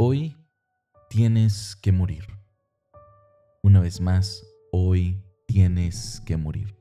Hoy 0.00 0.36
tienes 1.10 1.74
que 1.74 1.90
morir. 1.90 2.22
Una 3.64 3.80
vez 3.80 4.00
más, 4.00 4.46
hoy 4.70 5.20
tienes 5.48 6.22
que 6.24 6.36
morir. 6.36 6.78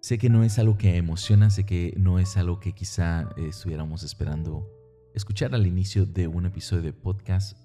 Sé 0.00 0.18
que 0.18 0.28
no 0.28 0.42
es 0.42 0.58
algo 0.58 0.76
que 0.76 0.96
emociona, 0.96 1.48
sé 1.48 1.64
que 1.64 1.94
no 1.96 2.18
es 2.18 2.36
algo 2.36 2.58
que 2.58 2.72
quizá 2.72 3.30
estuviéramos 3.36 4.02
esperando 4.02 4.68
escuchar 5.14 5.54
al 5.54 5.64
inicio 5.64 6.06
de 6.06 6.26
un 6.26 6.44
episodio 6.44 6.82
de 6.82 6.92
podcast, 6.92 7.56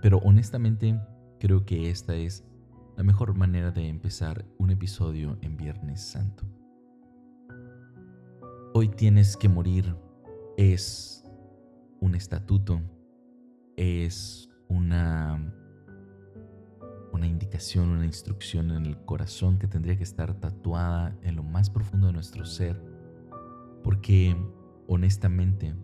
pero 0.00 0.16
honestamente 0.24 0.98
creo 1.38 1.66
que 1.66 1.90
esta 1.90 2.14
es 2.14 2.42
la 2.96 3.04
mejor 3.04 3.34
manera 3.34 3.70
de 3.70 3.86
empezar 3.86 4.46
un 4.56 4.70
episodio 4.70 5.36
en 5.42 5.58
Viernes 5.58 6.00
Santo. 6.00 6.46
Hoy 8.72 8.88
tienes 8.88 9.36
que 9.36 9.50
morir 9.50 9.94
es 10.56 11.22
un 12.00 12.14
estatuto 12.14 12.80
es 13.76 14.48
una, 14.68 15.52
una 17.12 17.26
indicación, 17.26 17.88
una 17.90 18.04
instrucción 18.04 18.70
en 18.70 18.86
el 18.86 18.96
corazón 19.04 19.58
que 19.58 19.68
tendría 19.68 19.96
que 19.96 20.04
estar 20.04 20.34
tatuada 20.34 21.16
en 21.22 21.36
lo 21.36 21.42
más 21.42 21.70
profundo 21.70 22.08
de 22.08 22.12
nuestro 22.12 22.44
ser, 22.44 22.80
porque 23.82 24.36
honestamente 24.86 25.74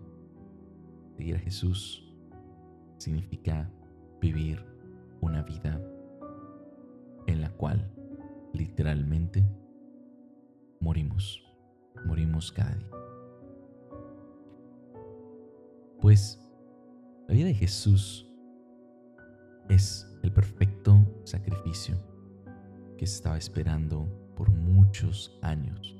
seguir 1.17 1.35
a 1.35 1.39
Jesús 1.39 2.11
significa 2.97 3.69
vivir 4.19 4.65
una 5.21 5.41
vida 5.43 5.81
en 7.27 7.41
la 7.41 7.49
cual 7.51 7.91
literalmente 8.53 9.43
morimos, 10.79 11.43
morimos 12.05 12.51
cada 12.51 12.75
día. 12.75 12.89
Pues 15.99 16.39
la 17.31 17.35
vida 17.37 17.47
de 17.47 17.53
Jesús 17.53 18.27
es 19.69 20.05
el 20.21 20.33
perfecto 20.33 21.21
sacrificio 21.23 21.95
que 22.97 23.05
estaba 23.05 23.37
esperando 23.37 24.05
por 24.35 24.51
muchos 24.51 25.39
años 25.41 25.95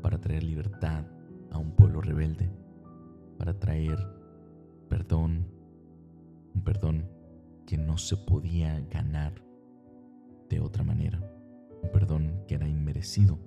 para 0.00 0.20
traer 0.20 0.44
libertad 0.44 1.04
a 1.50 1.58
un 1.58 1.72
pueblo 1.72 2.00
rebelde, 2.00 2.48
para 3.36 3.58
traer 3.58 3.98
perdón, 4.88 5.48
un 6.54 6.62
perdón 6.62 7.10
que 7.66 7.76
no 7.76 7.98
se 7.98 8.16
podía 8.16 8.78
ganar 8.92 9.42
de 10.48 10.60
otra 10.60 10.84
manera, 10.84 11.18
un 11.82 11.90
perdón 11.90 12.44
que 12.46 12.54
era 12.54 12.68
inmerecido. 12.68 13.40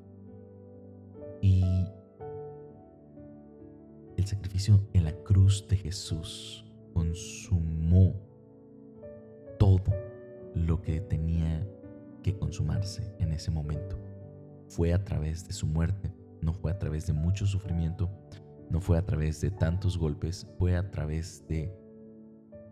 Y 1.41 1.85
el 4.17 4.27
sacrificio 4.27 4.87
en 4.93 5.05
la 5.05 5.13
cruz 5.23 5.67
de 5.67 5.77
Jesús 5.77 6.65
consumó 6.93 8.15
todo 9.57 9.93
lo 10.55 10.81
que 10.81 11.01
tenía 11.01 11.67
que 12.21 12.37
consumarse 12.37 13.15
en 13.19 13.33
ese 13.33 13.51
momento. 13.51 13.97
Fue 14.67 14.93
a 14.93 15.03
través 15.03 15.47
de 15.47 15.53
su 15.53 15.67
muerte, 15.67 16.11
no 16.41 16.53
fue 16.53 16.71
a 16.71 16.79
través 16.79 17.07
de 17.07 17.13
mucho 17.13 17.45
sufrimiento, 17.45 18.09
no 18.69 18.79
fue 18.81 18.97
a 18.97 19.05
través 19.05 19.41
de 19.41 19.51
tantos 19.51 19.97
golpes, 19.97 20.47
fue 20.57 20.75
a 20.75 20.89
través 20.89 21.45
de 21.47 21.71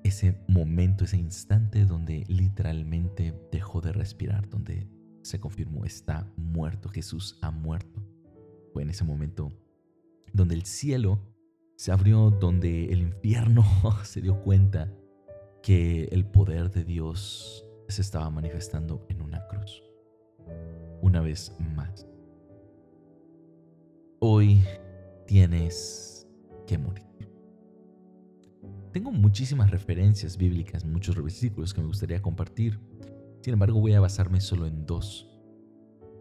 ese 0.03 0.41
momento, 0.47 1.03
ese 1.03 1.17
instante 1.17 1.85
donde 1.85 2.23
literalmente 2.27 3.33
dejó 3.51 3.81
de 3.81 3.91
respirar, 3.91 4.49
donde 4.49 4.87
se 5.21 5.39
confirmó, 5.39 5.85
está 5.85 6.31
muerto, 6.35 6.89
Jesús 6.89 7.37
ha 7.41 7.51
muerto. 7.51 8.01
Fue 8.73 8.81
en 8.81 8.89
ese 8.89 9.03
momento 9.03 9.51
donde 10.33 10.55
el 10.55 10.65
cielo 10.65 11.19
se 11.75 11.91
abrió 11.91 12.29
donde 12.29 12.85
el 12.91 13.01
infierno 13.01 13.65
se 14.03 14.21
dio 14.21 14.41
cuenta 14.41 14.93
que 15.63 16.05
el 16.11 16.25
poder 16.25 16.69
de 16.71 16.83
Dios 16.83 17.65
se 17.87 18.01
estaba 18.01 18.29
manifestando 18.29 19.05
en 19.09 19.21
una 19.21 19.47
cruz. 19.47 19.83
Una 21.01 21.21
vez 21.21 21.55
más. 21.75 22.07
Hoy 24.19 24.63
tienes 25.25 26.27
que 26.67 26.77
morir. 26.77 27.05
Tengo 28.91 29.11
muchísimas 29.11 29.71
referencias 29.71 30.37
bíblicas, 30.37 30.85
muchos 30.85 31.15
versículos 31.15 31.73
que 31.73 31.81
me 31.81 31.87
gustaría 31.87 32.21
compartir. 32.21 32.79
Sin 33.41 33.53
embargo, 33.53 33.79
voy 33.79 33.93
a 33.93 34.01
basarme 34.01 34.41
solo 34.41 34.67
en 34.67 34.85
dos. 34.85 35.30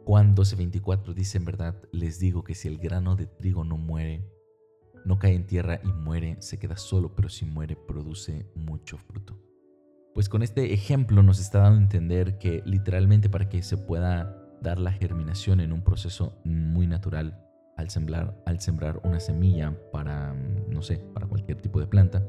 Juan 0.04 0.34
12:24 0.34 1.14
dice 1.14 1.38
en 1.38 1.44
verdad, 1.44 1.76
les 1.92 2.18
digo 2.18 2.42
que 2.42 2.54
si 2.54 2.68
el 2.68 2.78
grano 2.78 3.16
de 3.16 3.26
trigo 3.26 3.64
no 3.64 3.76
muere, 3.76 4.24
no 5.04 5.18
cae 5.18 5.34
en 5.34 5.46
tierra 5.46 5.80
y 5.84 5.92
muere, 5.92 6.36
se 6.40 6.58
queda 6.58 6.76
solo, 6.76 7.14
pero 7.14 7.28
si 7.28 7.44
muere 7.44 7.76
produce 7.76 8.50
mucho 8.54 8.98
fruto. 8.98 9.38
Pues 10.14 10.28
con 10.28 10.42
este 10.42 10.72
ejemplo 10.72 11.22
nos 11.22 11.38
está 11.38 11.60
dando 11.60 11.78
a 11.78 11.82
entender 11.82 12.38
que 12.38 12.62
literalmente 12.64 13.28
para 13.28 13.48
que 13.48 13.62
se 13.62 13.76
pueda 13.76 14.36
dar 14.60 14.78
la 14.78 14.92
germinación 14.92 15.60
en 15.60 15.72
un 15.72 15.82
proceso 15.82 16.40
muy 16.44 16.86
natural 16.86 17.46
al 17.76 17.90
sembrar, 17.90 18.42
al 18.44 18.60
sembrar 18.60 19.00
una 19.04 19.20
semilla 19.20 19.74
para, 19.92 20.34
no 20.34 20.82
sé, 20.82 20.98
para 21.14 21.26
cualquier 21.26 21.60
tipo 21.62 21.80
de 21.80 21.86
planta, 21.86 22.26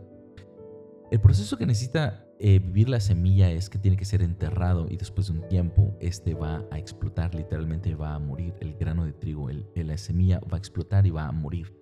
el 1.11 1.19
proceso 1.19 1.57
que 1.57 1.65
necesita 1.65 2.25
eh, 2.39 2.59
vivir 2.59 2.89
la 2.89 2.99
semilla 2.99 3.51
es 3.51 3.69
que 3.69 3.77
tiene 3.77 3.97
que 3.97 4.05
ser 4.05 4.23
enterrado 4.23 4.87
y 4.89 4.97
después 4.97 5.27
de 5.27 5.33
un 5.33 5.47
tiempo 5.47 5.95
este 5.99 6.33
va 6.33 6.65
a 6.71 6.79
explotar, 6.79 7.35
literalmente 7.35 7.93
va 7.95 8.15
a 8.15 8.19
morir. 8.19 8.55
El 8.61 8.75
grano 8.75 9.05
de 9.05 9.13
trigo, 9.13 9.49
el, 9.49 9.67
la 9.75 9.97
semilla 9.97 10.39
va 10.51 10.55
a 10.55 10.57
explotar 10.57 11.05
y 11.05 11.11
va 11.11 11.27
a 11.27 11.31
morir 11.31 11.81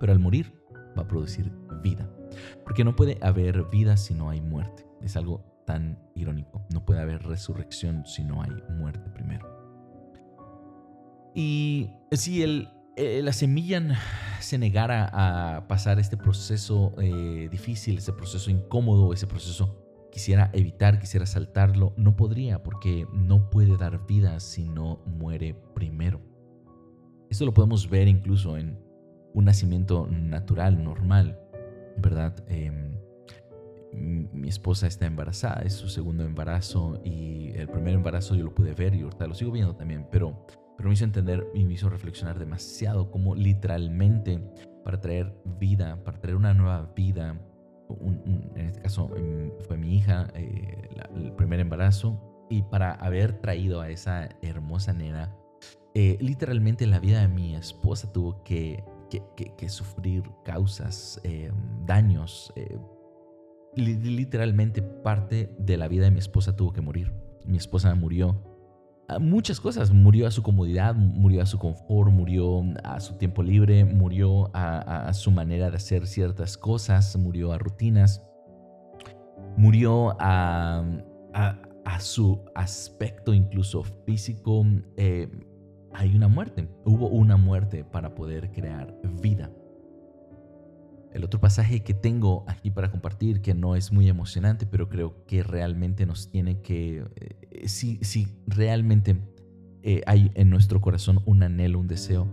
pero 0.00 0.12
al 0.12 0.18
morir 0.18 0.52
va 0.98 1.02
a 1.02 1.06
producir 1.06 1.52
vida. 1.82 2.10
Porque 2.64 2.82
no 2.82 2.96
puede 2.96 3.18
haber 3.20 3.64
vida 3.70 3.96
si 3.96 4.14
no 4.14 4.30
hay 4.30 4.40
muerte. 4.40 4.86
Es 5.02 5.16
algo 5.16 5.44
tan 5.66 5.98
irónico. 6.14 6.66
No 6.72 6.84
puede 6.84 7.00
haber 7.00 7.22
resurrección 7.22 8.04
si 8.06 8.24
no 8.24 8.42
hay 8.42 8.50
muerte 8.70 9.08
primero. 9.10 9.46
Y 11.34 11.90
si 12.10 12.42
el, 12.42 12.68
eh, 13.00 13.22
la 13.22 13.32
semilla 13.32 13.98
se 14.40 14.58
negara 14.58 15.08
a 15.12 15.66
pasar 15.68 15.98
este 15.98 16.18
proceso 16.18 16.92
eh, 17.00 17.48
difícil, 17.50 17.96
ese 17.96 18.12
proceso 18.12 18.50
incómodo, 18.50 19.14
ese 19.14 19.26
proceso 19.26 19.74
quisiera 20.12 20.50
evitar, 20.52 20.98
quisiera 20.98 21.24
saltarlo, 21.24 21.94
no 21.96 22.14
podría 22.14 22.62
porque 22.62 23.06
no 23.12 23.48
puede 23.48 23.78
dar 23.78 24.06
vida 24.06 24.38
si 24.40 24.68
no 24.68 25.00
muere 25.06 25.54
primero. 25.74 26.20
Esto 27.30 27.46
lo 27.46 27.54
podemos 27.54 27.88
ver 27.88 28.06
incluso 28.06 28.58
en 28.58 28.78
un 29.32 29.44
nacimiento 29.46 30.06
natural, 30.10 30.82
normal, 30.84 31.40
¿verdad? 31.96 32.34
Em, 32.48 32.92
mi 33.94 34.48
esposa 34.48 34.86
está 34.86 35.06
embarazada, 35.06 35.62
es 35.62 35.72
su 35.72 35.88
segundo 35.88 36.22
embarazo 36.24 37.00
y 37.02 37.52
el 37.54 37.68
primer 37.68 37.94
embarazo 37.94 38.34
yo 38.34 38.44
lo 38.44 38.54
pude 38.54 38.74
ver 38.74 38.94
y 38.94 39.02
ahorita 39.02 39.26
lo 39.26 39.34
sigo 39.34 39.52
viendo 39.52 39.74
también, 39.74 40.06
pero, 40.10 40.46
pero 40.80 40.88
me 40.88 40.94
hizo 40.94 41.04
entender 41.04 41.46
y 41.52 41.66
me 41.66 41.74
hizo 41.74 41.90
reflexionar 41.90 42.38
demasiado 42.38 43.10
cómo 43.10 43.34
literalmente 43.34 44.40
para 44.82 44.98
traer 44.98 45.30
vida, 45.58 46.02
para 46.04 46.18
traer 46.18 46.36
una 46.36 46.54
nueva 46.54 46.90
vida, 46.96 47.38
en 47.90 48.66
este 48.66 48.80
caso 48.80 49.14
em, 49.14 49.52
fue 49.68 49.76
mi 49.76 49.94
hija, 49.94 50.28
eh, 50.32 50.88
el 51.14 51.34
primer 51.34 51.60
embarazo, 51.60 52.18
y 52.48 52.62
para 52.62 52.92
haber 52.94 53.42
traído 53.42 53.82
a 53.82 53.90
esa 53.90 54.30
hermosa 54.40 54.94
nena, 54.94 55.36
eh, 55.94 56.16
literalmente 56.18 56.86
la 56.86 56.98
vida 56.98 57.20
de 57.20 57.28
mi 57.28 57.54
esposa 57.54 58.10
tuvo 58.10 58.42
que 58.42 58.82
sufrir 59.68 60.22
causas, 60.46 61.20
eh, 61.24 61.52
daños. 61.84 62.54
Eh, 62.56 62.78
literalmente 63.76 64.80
parte 64.80 65.54
de 65.58 65.76
la 65.76 65.88
vida 65.88 66.04
de 66.04 66.10
mi 66.10 66.20
esposa 66.20 66.56
tuvo 66.56 66.72
que 66.72 66.80
morir. 66.80 67.12
Mi 67.44 67.58
esposa 67.58 67.94
murió 67.94 68.49
muchas 69.18 69.60
cosas. 69.60 69.90
Murió 69.90 70.26
a 70.26 70.30
su 70.30 70.42
comodidad, 70.42 70.94
murió 70.94 71.42
a 71.42 71.46
su 71.46 71.58
confort, 71.58 72.12
murió 72.12 72.62
a 72.84 73.00
su 73.00 73.14
tiempo 73.14 73.42
libre, 73.42 73.84
murió 73.84 74.50
a, 74.54 75.12
su 75.12 75.30
manera 75.30 75.70
de 75.70 75.76
hacer 75.76 76.06
ciertas 76.06 76.56
cosas, 76.56 77.16
murió 77.16 77.52
a 77.52 77.58
rutinas, 77.58 78.22
murió 79.56 80.16
a, 80.18 80.84
su 81.98 82.44
aspecto 82.54 83.34
incluso 83.34 83.82
físico. 84.06 84.64
Eh, 84.96 85.28
hay 85.92 86.14
una 86.14 86.28
muerte. 86.28 86.68
Hubo 86.84 87.08
una 87.08 87.36
muerte 87.36 87.84
para 87.84 88.14
poder 88.14 88.52
crear 88.52 88.94
vida. 89.20 89.50
El 91.12 91.24
otro 91.24 91.40
pasaje 91.40 91.82
que 91.82 91.92
tengo 91.92 92.44
aquí 92.46 92.70
para 92.70 92.90
compartir, 92.90 93.42
que 93.42 93.54
no 93.54 93.74
es 93.74 93.92
muy 93.92 94.08
emocionante, 94.08 94.66
pero 94.66 94.88
creo 94.88 95.24
que 95.26 95.42
realmente 95.42 96.06
nos 96.06 96.30
tiene 96.30 96.60
que, 96.60 97.04
eh, 97.16 97.68
si, 97.68 98.28
realmente 98.46 99.16
eh, 99.82 100.02
hay 100.06 100.30
en 100.34 100.50
nuestro 100.50 100.80
corazón 100.80 101.20
un 101.26 101.42
anhelo, 101.42 101.80
un 101.80 101.88
deseo 101.88 102.28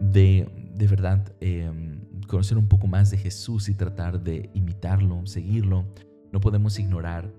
de, 0.00 0.48
de 0.74 0.86
verdad 0.86 1.34
em, 1.40 2.00
conocer 2.28 2.56
un 2.56 2.68
poco 2.68 2.86
más 2.86 3.10
de 3.10 3.18
Jesús 3.18 3.68
y 3.68 3.74
tratar 3.74 4.22
de 4.22 4.50
imitarlo, 4.54 5.26
seguirlo, 5.26 5.84
no 6.32 6.40
podemos 6.40 6.78
ignorar 6.78 7.32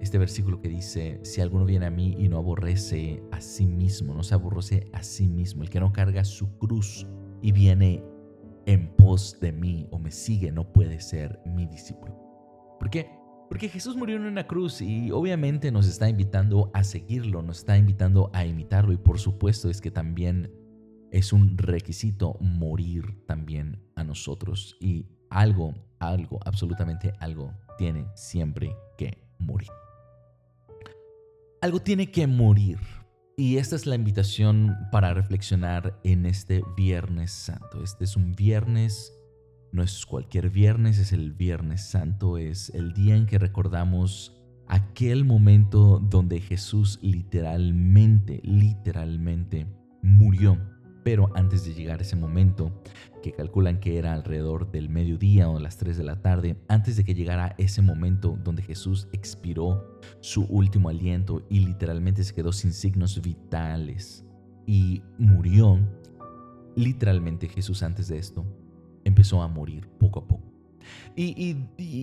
este 0.00 0.18
versículo 0.18 0.60
que 0.60 0.68
dice, 0.68 1.20
si 1.22 1.40
alguno 1.40 1.64
viene 1.64 1.86
a 1.86 1.90
mí 1.90 2.14
y 2.18 2.28
no 2.28 2.38
aborrece 2.38 3.22
a 3.32 3.40
sí 3.40 3.66
mismo, 3.66 4.14
no 4.14 4.22
se 4.22 4.34
aborrece 4.34 4.88
a 4.92 5.02
sí 5.02 5.28
mismo, 5.28 5.62
el 5.62 5.70
que 5.70 5.80
no 5.80 5.92
carga 5.92 6.24
su 6.24 6.56
cruz 6.58 7.06
y 7.42 7.52
viene 7.52 8.02
en 8.66 8.88
pos 8.96 9.38
de 9.40 9.52
mí 9.52 9.86
o 9.90 9.98
me 9.98 10.10
sigue, 10.10 10.52
no 10.52 10.72
puede 10.72 11.00
ser 11.00 11.40
mi 11.46 11.66
discípulo. 11.66 12.14
¿Por 12.78 12.90
qué? 12.90 13.10
Porque 13.48 13.68
Jesús 13.68 13.96
murió 13.96 14.16
en 14.16 14.24
una 14.24 14.46
cruz 14.46 14.82
y 14.82 15.12
obviamente 15.12 15.70
nos 15.70 15.86
está 15.86 16.08
invitando 16.08 16.70
a 16.74 16.82
seguirlo, 16.82 17.42
nos 17.42 17.58
está 17.58 17.78
invitando 17.78 18.28
a 18.34 18.44
imitarlo 18.44 18.92
y 18.92 18.96
por 18.96 19.20
supuesto 19.20 19.70
es 19.70 19.80
que 19.80 19.92
también 19.92 20.52
es 21.12 21.32
un 21.32 21.56
requisito 21.56 22.36
morir 22.40 23.24
también 23.26 23.80
a 23.94 24.02
nosotros 24.02 24.76
y 24.80 25.06
algo, 25.30 25.74
algo, 26.00 26.40
absolutamente 26.44 27.12
algo 27.20 27.54
tiene 27.78 28.06
siempre 28.14 28.74
que 28.98 29.16
morir. 29.38 29.70
Algo 31.60 31.80
tiene 31.80 32.10
que 32.10 32.26
morir. 32.26 32.78
Y 33.38 33.58
esta 33.58 33.76
es 33.76 33.84
la 33.84 33.96
invitación 33.96 34.74
para 34.90 35.12
reflexionar 35.12 36.00
en 36.04 36.24
este 36.24 36.64
Viernes 36.74 37.32
Santo. 37.32 37.84
Este 37.84 38.04
es 38.04 38.16
un 38.16 38.34
viernes, 38.34 39.12
no 39.72 39.82
es 39.82 40.06
cualquier 40.06 40.48
viernes, 40.48 40.98
es 40.98 41.12
el 41.12 41.34
Viernes 41.34 41.82
Santo, 41.82 42.38
es 42.38 42.70
el 42.70 42.94
día 42.94 43.14
en 43.14 43.26
que 43.26 43.38
recordamos 43.38 44.34
aquel 44.68 45.26
momento 45.26 45.98
donde 45.98 46.40
Jesús 46.40 46.98
literalmente, 47.02 48.40
literalmente 48.42 49.66
murió 50.00 50.58
pero 51.06 51.30
antes 51.36 51.64
de 51.64 51.72
llegar 51.72 52.02
ese 52.02 52.16
momento, 52.16 52.82
que 53.22 53.30
calculan 53.30 53.78
que 53.78 53.96
era 53.96 54.12
alrededor 54.12 54.72
del 54.72 54.88
mediodía 54.88 55.48
o 55.48 55.60
las 55.60 55.76
3 55.76 55.96
de 55.96 56.02
la 56.02 56.20
tarde, 56.20 56.56
antes 56.66 56.96
de 56.96 57.04
que 57.04 57.14
llegara 57.14 57.54
ese 57.58 57.80
momento 57.80 58.36
donde 58.42 58.64
Jesús 58.64 59.06
expiró 59.12 60.00
su 60.18 60.42
último 60.46 60.88
aliento 60.88 61.46
y 61.48 61.60
literalmente 61.60 62.24
se 62.24 62.34
quedó 62.34 62.50
sin 62.50 62.72
signos 62.72 63.22
vitales 63.22 64.24
y 64.66 65.00
murió, 65.16 65.78
literalmente 66.74 67.46
Jesús 67.46 67.84
antes 67.84 68.08
de 68.08 68.18
esto 68.18 68.44
empezó 69.04 69.42
a 69.42 69.46
morir 69.46 69.88
poco 70.00 70.18
a 70.18 70.26
poco. 70.26 70.55
Y, 71.14 71.56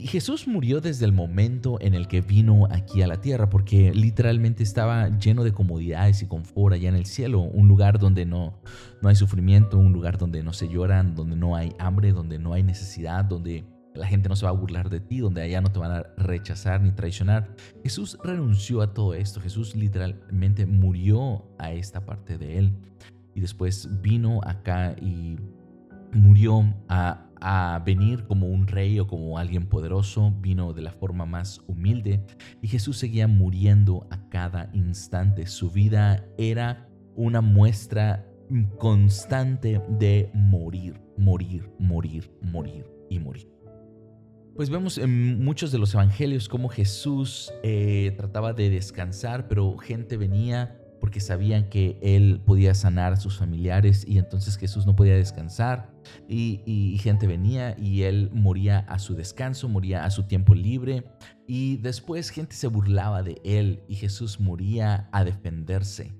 Jesús 0.07 0.47
murió 0.47 0.81
desde 0.81 1.05
el 1.05 1.11
momento 1.11 1.77
en 1.81 1.93
el 1.93 2.07
que 2.07 2.21
vino 2.21 2.67
aquí 2.69 3.01
a 3.01 3.07
la 3.07 3.21
tierra, 3.21 3.49
porque 3.49 3.93
literalmente 3.93 4.63
estaba 4.63 5.09
lleno 5.17 5.43
de 5.43 5.51
comodidades 5.51 6.21
y 6.21 6.27
confort 6.27 6.73
allá 6.75 6.89
en 6.89 6.95
el 6.95 7.05
cielo, 7.05 7.41
un 7.41 7.67
lugar 7.67 7.99
donde 7.99 8.25
no, 8.25 8.59
no 9.01 9.09
hay 9.09 9.15
sufrimiento, 9.15 9.77
un 9.77 9.93
lugar 9.93 10.17
donde 10.17 10.43
no 10.43 10.53
se 10.53 10.67
lloran, 10.67 11.15
donde 11.15 11.35
no 11.35 11.55
hay 11.55 11.73
hambre, 11.79 12.11
donde 12.11 12.39
no 12.39 12.53
hay 12.53 12.63
necesidad, 12.63 13.25
donde 13.25 13.65
la 13.95 14.07
gente 14.07 14.29
no 14.29 14.35
se 14.35 14.45
va 14.45 14.51
a 14.51 14.55
burlar 14.55 14.89
de 14.89 14.99
ti, 14.99 15.19
donde 15.19 15.41
allá 15.41 15.61
no 15.61 15.71
te 15.71 15.79
van 15.79 15.91
a 15.91 16.03
rechazar 16.17 16.81
ni 16.81 16.91
traicionar. 16.91 17.55
Jesús 17.83 18.17
renunció 18.23 18.81
a 18.81 18.93
todo 18.93 19.13
esto, 19.13 19.39
Jesús 19.39 19.75
literalmente 19.75 20.65
murió 20.65 21.45
a 21.59 21.71
esta 21.71 22.05
parte 22.05 22.37
de 22.37 22.57
él 22.57 22.73
y 23.35 23.41
después 23.41 24.01
vino 24.01 24.41
acá 24.43 24.95
y 25.01 25.37
murió 26.11 26.73
a 26.89 27.22
a 27.45 27.77
venir 27.85 28.23
como 28.23 28.47
un 28.47 28.67
rey 28.67 28.99
o 29.01 29.07
como 29.07 29.37
alguien 29.37 29.67
poderoso, 29.67 30.31
vino 30.39 30.71
de 30.71 30.81
la 30.81 30.93
forma 30.93 31.25
más 31.25 31.61
humilde 31.67 32.25
y 32.61 32.69
Jesús 32.69 32.97
seguía 32.97 33.27
muriendo 33.27 34.07
a 34.09 34.29
cada 34.29 34.69
instante. 34.73 35.45
Su 35.45 35.69
vida 35.69 36.25
era 36.37 36.87
una 37.15 37.41
muestra 37.41 38.25
constante 38.77 39.81
de 39.89 40.31
morir, 40.33 41.01
morir, 41.17 41.69
morir, 41.79 42.31
morir 42.41 42.85
y 43.09 43.19
morir. 43.19 43.49
Pues 44.55 44.69
vemos 44.69 44.97
en 44.97 45.43
muchos 45.43 45.71
de 45.73 45.79
los 45.79 45.93
evangelios 45.95 46.47
cómo 46.47 46.69
Jesús 46.69 47.53
eh, 47.61 48.13
trataba 48.15 48.53
de 48.53 48.69
descansar, 48.69 49.49
pero 49.49 49.77
gente 49.77 50.15
venía 50.15 50.79
porque 51.01 51.19
sabían 51.19 51.69
que 51.69 51.97
él 52.01 52.39
podía 52.45 52.73
sanar 52.73 53.11
a 53.11 53.17
sus 53.17 53.37
familiares 53.37 54.05
y 54.07 54.17
entonces 54.17 54.55
Jesús 54.55 54.85
no 54.85 54.95
podía 54.95 55.15
descansar 55.15 55.92
y, 56.27 56.97
gente 57.01 57.27
venía 57.27 57.75
y 57.77 58.03
él 58.03 58.29
moría 58.33 58.79
a 58.79 58.99
su 58.99 59.15
descanso, 59.15 59.67
moría 59.67 60.05
a 60.05 60.11
su 60.11 60.23
tiempo 60.23 60.55
libre. 60.55 61.05
Y 61.47 61.77
después 61.77 62.29
gente 62.29 62.55
se 62.55 62.67
burlaba 62.67 63.23
de 63.23 63.41
él 63.43 63.83
y 63.87 63.95
Jesús 63.95 64.39
moría 64.39 65.09
a 65.11 65.23
defenderse 65.23 66.13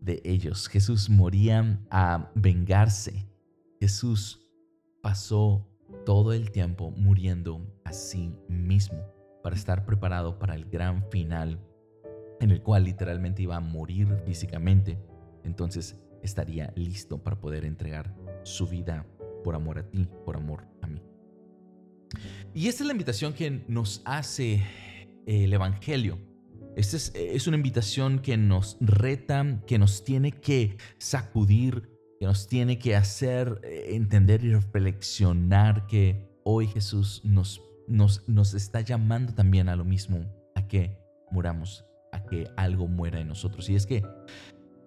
de 0.00 0.20
ellos, 0.24 0.68
Jesús 0.68 1.10
moría 1.10 1.80
a 1.90 2.30
vengarse, 2.34 3.26
Jesús 3.80 4.40
pasó 5.02 5.66
todo 6.04 6.32
el 6.32 6.52
tiempo 6.52 6.92
muriendo 6.92 7.66
a 7.84 7.92
sí 7.92 8.32
mismo 8.48 8.98
para 9.42 9.56
estar 9.56 9.84
preparado 9.84 10.38
para 10.38 10.54
el 10.54 10.66
gran 10.66 11.02
final 11.10 11.60
en 12.40 12.50
el 12.50 12.62
cual 12.62 12.84
literalmente 12.84 13.42
iba 13.42 13.56
a 13.56 13.60
morir 13.60 14.16
físicamente, 14.24 14.98
entonces 15.42 15.98
estaría 16.22 16.72
listo 16.76 17.22
para 17.22 17.40
poder 17.40 17.64
entregar 17.64 18.14
su 18.42 18.66
vida 18.66 19.06
por 19.46 19.54
amor 19.54 19.78
a 19.78 19.88
ti, 19.88 20.08
por 20.24 20.36
amor 20.36 20.66
a 20.82 20.88
mí. 20.88 21.00
Y 22.52 22.66
esta 22.66 22.82
es 22.82 22.88
la 22.88 22.92
invitación 22.92 23.32
que 23.32 23.62
nos 23.68 24.02
hace 24.04 24.54
eh, 24.54 25.44
el 25.44 25.52
Evangelio. 25.52 26.18
Esta 26.74 26.96
es, 26.96 27.12
es 27.14 27.46
una 27.46 27.56
invitación 27.56 28.18
que 28.18 28.36
nos 28.36 28.76
reta, 28.80 29.62
que 29.64 29.78
nos 29.78 30.02
tiene 30.02 30.32
que 30.32 30.78
sacudir, 30.98 31.88
que 32.18 32.26
nos 32.26 32.48
tiene 32.48 32.80
que 32.80 32.96
hacer 32.96 33.60
eh, 33.62 33.94
entender 33.94 34.42
y 34.42 34.52
reflexionar 34.52 35.86
que 35.86 36.28
hoy 36.42 36.66
Jesús 36.66 37.20
nos, 37.24 37.62
nos, 37.86 38.28
nos 38.28 38.52
está 38.52 38.80
llamando 38.80 39.32
también 39.32 39.68
a 39.68 39.76
lo 39.76 39.84
mismo, 39.84 40.26
a 40.56 40.66
que 40.66 40.98
muramos 41.30 41.84
que 42.26 42.48
algo 42.56 42.88
muera 42.88 43.20
en 43.20 43.28
nosotros. 43.28 43.68
Y 43.68 43.76
es 43.76 43.86
que 43.86 44.02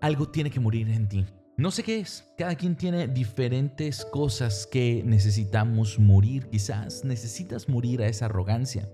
algo 0.02 0.30
tiene 0.30 0.50
que 0.50 0.60
morir 0.60 0.90
en 0.90 1.08
ti. 1.08 1.26
No 1.60 1.72
sé 1.72 1.84
qué 1.84 2.00
es. 2.00 2.24
Cada 2.38 2.56
quien 2.56 2.78
tiene 2.78 3.10
diferentes 3.10 4.06
cosas 4.06 4.66
que 4.66 5.04
necesitamos 5.06 6.00
morir. 6.00 6.48
Quizás 6.48 7.04
necesitas 7.04 7.68
morir 7.68 8.02
a 8.02 8.08
esa 8.08 8.28
arrogancia. 8.28 8.90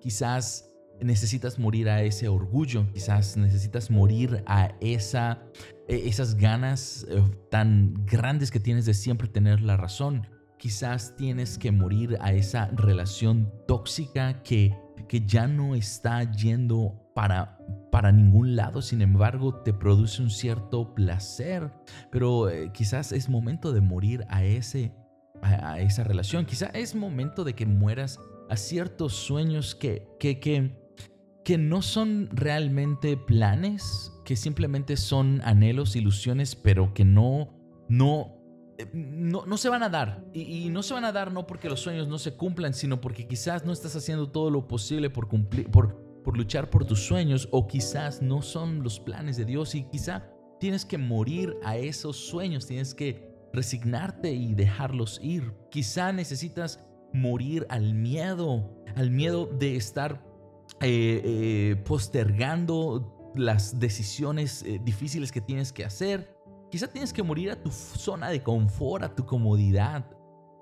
Quizás 0.00 0.68
necesitas 1.00 1.56
morir 1.56 1.88
a 1.88 2.02
ese 2.02 2.26
orgullo. 2.26 2.84
Quizás 2.92 3.36
necesitas 3.36 3.92
morir 3.92 4.42
a 4.46 4.74
esa, 4.80 5.40
e, 5.86 6.08
esas 6.08 6.34
ganas 6.34 7.06
eh, 7.08 7.22
tan 7.48 7.94
grandes 8.06 8.50
que 8.50 8.58
tienes 8.58 8.86
de 8.86 8.94
siempre 8.94 9.28
tener 9.28 9.60
la 9.60 9.76
razón. 9.76 10.26
Quizás 10.58 11.14
tienes 11.14 11.58
que 11.58 11.70
morir 11.70 12.18
a 12.20 12.32
esa 12.32 12.66
relación 12.74 13.52
tóxica 13.68 14.42
que, 14.42 14.76
que 15.06 15.24
ya 15.24 15.46
no 15.46 15.76
está 15.76 16.28
yendo 16.32 17.04
para, 17.14 17.56
para 17.94 18.10
ningún 18.10 18.56
lado, 18.56 18.82
sin 18.82 19.02
embargo 19.02 19.54
te 19.54 19.72
produce 19.72 20.20
un 20.20 20.28
cierto 20.28 20.96
placer, 20.96 21.70
pero 22.10 22.50
eh, 22.50 22.72
quizás 22.74 23.12
es 23.12 23.28
momento 23.28 23.72
de 23.72 23.82
morir 23.82 24.26
a, 24.30 24.42
ese, 24.42 24.92
a, 25.42 25.78
esa 25.78 26.02
relación, 26.02 26.44
quizás 26.44 26.70
es 26.74 26.96
momento 26.96 27.44
de 27.44 27.54
que 27.54 27.66
mueras 27.66 28.18
a 28.50 28.56
ciertos 28.56 29.12
sueños 29.12 29.76
que, 29.76 30.08
que, 30.18 30.40
que, 30.40 30.76
que 31.44 31.56
no 31.56 31.82
son 31.82 32.30
realmente 32.32 33.16
planes, 33.16 34.12
que 34.24 34.34
simplemente 34.34 34.96
son 34.96 35.40
anhelos, 35.44 35.94
ilusiones, 35.94 36.56
pero 36.56 36.94
que 36.94 37.04
no, 37.04 37.54
no 37.88 38.40
eh, 38.76 38.90
no, 38.92 39.46
no, 39.46 39.56
se 39.56 39.68
van 39.68 39.84
a 39.84 39.88
dar. 39.88 40.24
Y, 40.32 40.66
y, 40.66 40.68
no 40.68 40.82
se 40.82 40.94
van 40.94 41.04
a 41.04 41.12
dar 41.12 41.30
no 41.30 41.46
porque 41.46 41.68
los 41.68 41.78
sueños 41.78 42.08
no 42.08 42.18
se 42.18 42.34
cumplan, 42.34 42.74
sino 42.74 43.00
porque 43.00 43.28
quizás 43.28 43.64
no 43.64 43.72
estás 43.72 43.94
haciendo 43.94 44.32
todo 44.32 44.50
lo 44.50 44.66
posible 44.66 45.10
por, 45.10 45.28
cumplir, 45.28 45.70
por, 45.70 46.03
por 46.24 46.36
luchar 46.36 46.70
por 46.70 46.84
tus 46.84 47.00
sueños 47.06 47.48
o 47.52 47.66
quizás 47.68 48.22
no 48.22 48.42
son 48.42 48.82
los 48.82 48.98
planes 48.98 49.36
de 49.36 49.44
Dios 49.44 49.74
y 49.74 49.84
quizá 49.84 50.24
tienes 50.58 50.84
que 50.84 50.98
morir 50.98 51.54
a 51.62 51.76
esos 51.76 52.16
sueños, 52.16 52.66
tienes 52.66 52.94
que 52.94 53.32
resignarte 53.52 54.32
y 54.32 54.54
dejarlos 54.54 55.20
ir. 55.22 55.52
Quizá 55.70 56.12
necesitas 56.12 56.80
morir 57.12 57.66
al 57.68 57.94
miedo, 57.94 58.74
al 58.96 59.10
miedo 59.10 59.46
de 59.46 59.76
estar 59.76 60.24
eh, 60.80 61.20
eh, 61.24 61.76
postergando 61.84 63.32
las 63.36 63.78
decisiones 63.78 64.62
eh, 64.62 64.80
difíciles 64.82 65.30
que 65.30 65.40
tienes 65.40 65.72
que 65.72 65.84
hacer. 65.84 66.36
Quizá 66.70 66.88
tienes 66.88 67.12
que 67.12 67.22
morir 67.22 67.50
a 67.50 67.62
tu 67.62 67.70
zona 67.70 68.30
de 68.30 68.42
confort, 68.42 69.04
a 69.04 69.14
tu 69.14 69.24
comodidad. 69.26 70.10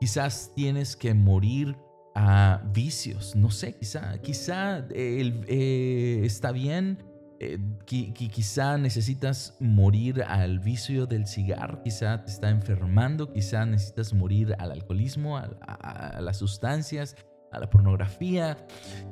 Quizás 0.01 0.53
tienes 0.55 0.97
que 0.97 1.15
morir 1.15 1.77
a 2.15 2.63
vicios. 2.73 3.35
No 3.37 3.51
sé, 3.51 3.75
quizá, 3.75 4.19
quizá 4.19 4.87
eh, 4.91 6.23
está 6.25 6.53
bien, 6.53 6.99
eh, 7.41 7.59
quizá 7.85 8.79
necesitas 8.79 9.57
morir 9.59 10.23
al 10.23 10.61
vicio 10.61 11.07
del 11.07 11.27
cigarro, 11.27 11.83
quizá 11.83 12.25
te 12.25 12.31
está 12.31 12.51
enfermando, 12.51 13.33
quizá 13.33 13.67
necesitas 13.67 14.13
morir 14.13 14.55
al 14.59 14.71
alcoholismo, 14.71 15.37
a, 15.37 16.21
las 16.21 16.37
sustancias, 16.37 17.17
a 17.51 17.59
la 17.59 17.69
pornografía, 17.69 18.57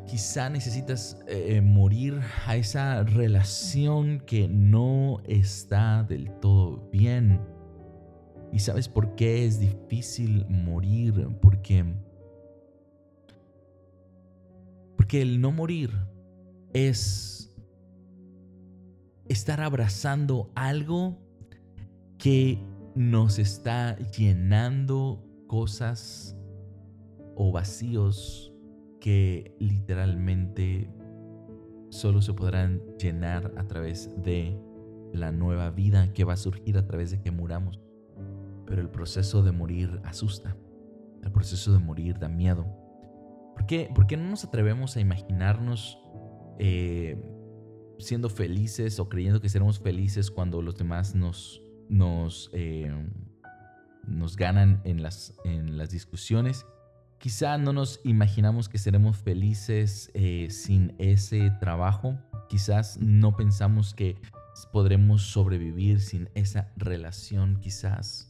quizá 0.06 0.48
necesitas 0.48 1.18
eh, 1.26 1.60
morir 1.60 2.20
a 2.46 2.54
esa 2.56 3.02
relación 3.02 4.20
que 4.20 4.46
no 4.46 5.20
está 5.26 6.04
del 6.04 6.30
todo 6.40 6.88
bien. 6.92 7.40
¿Y 8.52 8.60
sabes 8.60 8.88
por 8.88 9.14
qué 9.16 9.44
es 9.44 9.58
difícil 9.58 10.46
morir? 10.48 11.28
Porque 11.40 11.84
que 15.10 15.22
el 15.22 15.40
no 15.40 15.50
morir 15.50 15.90
es 16.72 17.52
estar 19.26 19.60
abrazando 19.60 20.52
algo 20.54 21.18
que 22.16 22.64
nos 22.94 23.40
está 23.40 23.98
llenando 24.16 25.20
cosas 25.48 26.36
o 27.34 27.50
vacíos 27.50 28.54
que 29.00 29.56
literalmente 29.58 30.88
solo 31.88 32.22
se 32.22 32.32
podrán 32.32 32.80
llenar 32.96 33.52
a 33.56 33.66
través 33.66 34.10
de 34.22 34.56
la 35.12 35.32
nueva 35.32 35.72
vida 35.72 36.12
que 36.12 36.22
va 36.22 36.34
a 36.34 36.36
surgir 36.36 36.78
a 36.78 36.86
través 36.86 37.10
de 37.10 37.20
que 37.20 37.32
muramos. 37.32 37.80
Pero 38.64 38.80
el 38.80 38.90
proceso 38.90 39.42
de 39.42 39.50
morir 39.50 40.00
asusta. 40.04 40.56
El 41.24 41.32
proceso 41.32 41.72
de 41.72 41.80
morir 41.80 42.16
da 42.20 42.28
miedo. 42.28 42.79
¿Por 43.54 43.66
qué, 43.66 43.90
¿Por 43.94 44.06
qué 44.06 44.16
no 44.16 44.30
nos 44.30 44.44
atrevemos 44.44 44.96
a 44.96 45.00
imaginarnos 45.00 45.98
eh, 46.58 47.16
siendo 47.98 48.28
felices 48.28 48.98
o 48.98 49.08
creyendo 49.08 49.40
que 49.40 49.48
seremos 49.48 49.78
felices 49.80 50.30
cuando 50.30 50.62
los 50.62 50.76
demás 50.76 51.14
nos, 51.14 51.62
nos, 51.88 52.50
eh, 52.52 52.92
nos 54.06 54.36
ganan 54.36 54.80
en 54.84 55.02
las, 55.02 55.34
en 55.44 55.76
las 55.76 55.90
discusiones? 55.90 56.66
Quizá 57.18 57.58
no 57.58 57.74
nos 57.74 58.00
imaginamos 58.04 58.70
que 58.70 58.78
seremos 58.78 59.18
felices 59.18 60.10
eh, 60.14 60.48
sin 60.50 60.94
ese 60.98 61.50
trabajo. 61.60 62.18
Quizás 62.48 62.98
no 62.98 63.36
pensamos 63.36 63.92
que 63.92 64.16
podremos 64.72 65.22
sobrevivir 65.22 66.00
sin 66.00 66.30
esa 66.34 66.72
relación. 66.76 67.60
Quizás 67.60 68.29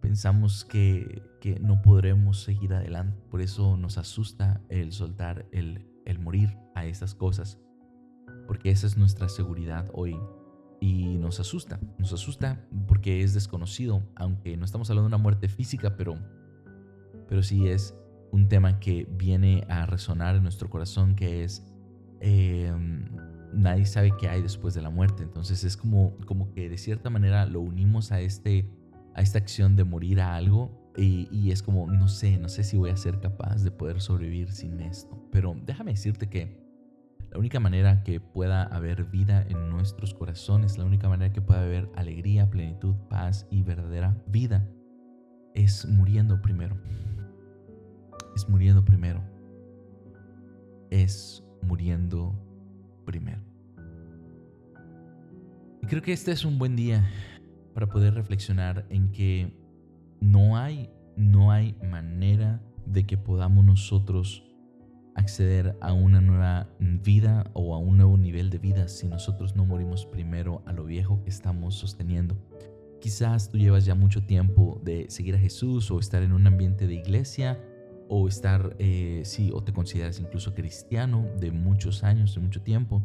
pensamos 0.00 0.64
que, 0.64 1.22
no 1.60 1.80
podremos 1.80 2.42
seguir 2.42 2.74
adelante. 2.74 3.22
Por 3.30 3.40
eso 3.40 3.76
nos 3.76 3.96
asusta 3.96 4.60
el 4.68 4.92
soltar, 4.92 5.46
el, 5.52 5.86
el 6.04 6.18
morir 6.18 6.58
a 6.74 6.84
esas 6.84 7.14
cosas. 7.14 7.58
Porque 8.46 8.70
esa 8.70 8.86
es 8.86 8.96
nuestra 8.96 9.28
seguridad 9.28 9.88
hoy. 9.94 10.18
Y 10.80 11.16
nos 11.18 11.40
asusta, 11.40 11.80
nos 11.98 12.12
asusta 12.12 12.64
porque 12.86 13.22
es 13.22 13.34
desconocido, 13.34 14.02
aunque 14.14 14.56
no 14.56 14.64
estamos 14.64 14.88
hablando 14.90 15.08
de 15.08 15.14
una 15.14 15.22
muerte 15.22 15.48
física, 15.48 15.96
pero, 15.96 16.14
pero 17.28 17.42
sí 17.42 17.66
es 17.66 17.96
un 18.30 18.48
tema 18.48 18.78
que 18.78 19.08
viene 19.10 19.64
a 19.68 19.86
resonar 19.86 20.36
en 20.36 20.42
nuestro 20.42 20.70
corazón, 20.70 21.16
que 21.16 21.42
es 21.42 21.66
em, 22.20 23.08
nadie 23.52 23.86
sabe 23.86 24.12
qué 24.18 24.28
hay 24.28 24.42
después 24.42 24.74
de 24.74 24.82
la 24.82 24.90
muerte. 24.90 25.22
Entonces 25.22 25.64
es 25.64 25.76
como, 25.76 26.16
como 26.26 26.52
que 26.52 26.68
de 26.68 26.78
cierta 26.78 27.10
manera 27.10 27.46
lo 27.46 27.60
unimos 27.60 28.12
a, 28.12 28.20
este, 28.20 28.70
a 29.14 29.22
esta 29.22 29.38
acción 29.38 29.76
de 29.76 29.84
morir 29.84 30.20
a 30.20 30.36
algo 30.36 30.92
y, 30.96 31.50
es 31.52 31.62
como, 31.62 31.86
no 31.86 32.08
sé, 32.08 32.38
no 32.38 32.48
sé 32.48 32.64
si 32.64 32.76
voy 32.76 32.90
a 32.90 32.96
ser 32.96 33.20
capaz 33.20 33.62
de 33.62 33.70
poder 33.70 34.00
sobrevivir 34.00 34.50
sin 34.50 34.80
esto. 34.80 35.28
Pero 35.30 35.54
déjame 35.64 35.92
decirte 35.92 36.28
que 36.28 36.58
la 37.30 37.38
única 37.38 37.60
manera 37.60 38.02
que 38.02 38.20
pueda 38.20 38.64
haber 38.64 39.04
vida 39.04 39.46
en 39.48 39.70
nuestros 39.70 40.12
corazones, 40.12 40.76
la 40.76 40.84
única 40.84 41.08
manera 41.08 41.32
que 41.32 41.40
pueda 41.40 41.62
haber 41.62 41.88
alegría, 41.94 42.50
plenitud, 42.50 42.94
paz 43.08 43.46
y 43.50 43.62
verdadera 43.62 44.20
vida 44.26 44.68
es 45.54 45.86
muriendo 45.86 46.42
primero 46.42 46.76
es 48.38 48.48
muriendo 48.48 48.84
primero. 48.84 49.20
Es 50.90 51.42
muriendo 51.62 52.32
primero. 53.04 53.42
Y 55.82 55.86
creo 55.88 56.02
que 56.02 56.12
este 56.12 56.30
es 56.30 56.44
un 56.44 56.56
buen 56.56 56.76
día 56.76 57.04
para 57.78 57.92
poder 57.92 58.14
reflexionar 58.14 58.86
en 58.90 59.12
que 59.12 59.52
no 60.20 60.56
hay, 60.56 60.90
no 61.16 61.52
hay 61.52 61.76
manera 61.88 62.60
de 62.86 63.06
que 63.06 63.16
podamos 63.16 63.64
nosotros 63.64 64.42
acceder 65.14 65.76
a 65.80 65.92
una 65.92 66.20
nueva 66.20 66.68
vida 66.80 67.48
o 67.52 67.76
a 67.76 67.78
un 67.78 67.98
nuevo 67.98 68.16
nivel 68.16 68.50
de 68.50 68.58
vida 68.58 68.88
si 68.88 69.06
nosotros 69.06 69.54
no 69.54 69.64
morimos 69.64 70.06
primero 70.06 70.60
a 70.66 70.72
lo 70.72 70.86
viejo 70.86 71.22
que 71.22 71.30
estamos 71.30 71.76
sosteniendo. 71.76 72.36
Quizás 73.00 73.48
tú 73.48 73.58
llevas 73.58 73.84
ya 73.84 73.94
mucho 73.94 74.24
tiempo 74.24 74.80
de 74.82 75.06
seguir 75.08 75.36
a 75.36 75.38
Jesús 75.38 75.88
o 75.92 76.00
estar 76.00 76.24
en 76.24 76.32
un 76.32 76.48
ambiente 76.48 76.88
de 76.88 76.94
iglesia 76.94 77.62
o 78.08 78.26
estar, 78.26 78.74
eh, 78.80 79.22
sí, 79.24 79.52
o 79.54 79.62
te 79.62 79.72
consideras 79.72 80.18
incluso 80.18 80.52
cristiano 80.52 81.28
de 81.38 81.52
muchos 81.52 82.02
años, 82.02 82.34
de 82.34 82.40
mucho 82.40 82.60
tiempo. 82.60 83.04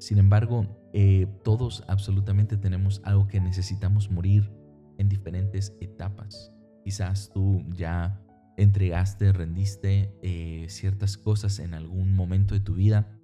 Sin 0.00 0.16
embargo, 0.16 0.66
eh, 0.94 1.26
todos 1.44 1.84
absolutamente 1.86 2.56
tenemos 2.56 3.02
algo 3.04 3.28
que 3.28 3.38
necesitamos 3.38 4.10
morir 4.10 4.50
en 4.96 5.10
diferentes 5.10 5.76
etapas. 5.80 6.52
Quizás 6.82 7.30
tú 7.34 7.62
ya 7.74 8.18
entregaste, 8.56 9.30
rendiste 9.32 10.16
eh, 10.22 10.64
ciertas 10.70 11.18
cosas 11.18 11.58
en 11.58 11.74
algún 11.74 12.14
momento 12.14 12.54
de 12.54 12.60
tu 12.60 12.74
vida, 12.74 13.20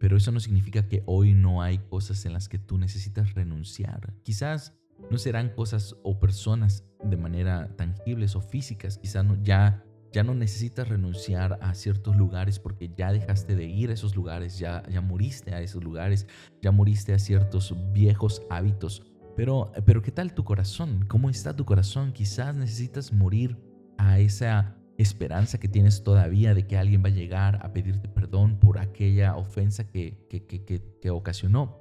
pero 0.00 0.16
eso 0.16 0.32
no 0.32 0.40
significa 0.40 0.88
que 0.88 1.04
hoy 1.06 1.34
no 1.34 1.62
hay 1.62 1.78
cosas 1.78 2.26
en 2.26 2.32
las 2.32 2.48
que 2.48 2.58
tú 2.58 2.78
necesitas 2.78 3.34
renunciar. 3.34 4.12
Quizás 4.24 4.74
no 5.12 5.18
serán 5.18 5.50
cosas 5.50 5.94
o 6.02 6.18
personas 6.18 6.84
de 7.04 7.16
manera 7.16 7.76
tangibles 7.76 8.34
o 8.34 8.40
físicas, 8.40 8.98
quizás 8.98 9.24
no, 9.24 9.40
ya 9.40 9.84
ya 10.12 10.24
no 10.24 10.34
necesitas 10.34 10.88
renunciar 10.88 11.58
a 11.60 11.74
ciertos 11.74 12.16
lugares 12.16 12.58
porque 12.58 12.90
ya 12.96 13.12
dejaste 13.12 13.54
de 13.54 13.64
ir 13.64 13.90
a 13.90 13.94
esos 13.94 14.16
lugares, 14.16 14.58
ya, 14.58 14.82
ya 14.88 15.00
moriste 15.00 15.54
a 15.54 15.60
esos 15.60 15.84
lugares, 15.84 16.26
ya 16.62 16.72
moriste 16.72 17.12
a 17.12 17.18
ciertos 17.18 17.74
viejos 17.92 18.42
hábitos. 18.50 19.02
Pero, 19.36 19.72
pero 19.84 20.02
¿qué 20.02 20.10
tal 20.10 20.34
tu 20.34 20.44
corazón? 20.44 21.04
¿Cómo 21.08 21.30
está 21.30 21.54
tu 21.54 21.64
corazón? 21.64 22.12
Quizás 22.12 22.56
necesitas 22.56 23.12
morir 23.12 23.56
a 23.96 24.18
esa 24.18 24.76
esperanza 24.96 25.58
que 25.60 25.68
tienes 25.68 26.02
todavía 26.02 26.54
de 26.54 26.66
que 26.66 26.76
alguien 26.76 27.04
va 27.04 27.08
a 27.08 27.12
llegar 27.12 27.64
a 27.64 27.72
pedirte 27.72 28.08
perdón 28.08 28.58
por 28.58 28.78
aquella 28.78 29.36
ofensa 29.36 29.86
que, 29.86 30.26
que, 30.28 30.44
que, 30.44 30.64
que 31.00 31.10
ocasionó. 31.10 31.80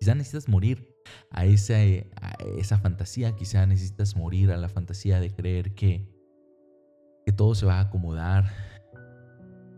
Quizás 0.00 0.16
necesitas 0.16 0.48
morir 0.48 0.96
a 1.30 1.44
esa, 1.44 1.74
a 1.74 2.36
esa 2.58 2.78
fantasía, 2.78 3.36
quizás 3.36 3.68
necesitas 3.68 4.16
morir 4.16 4.50
a 4.50 4.56
la 4.56 4.68
fantasía 4.68 5.20
de 5.20 5.34
creer 5.34 5.74
que, 5.74 6.15
que 7.26 7.32
todo 7.32 7.56
se 7.56 7.66
va 7.66 7.78
a 7.78 7.80
acomodar 7.80 8.44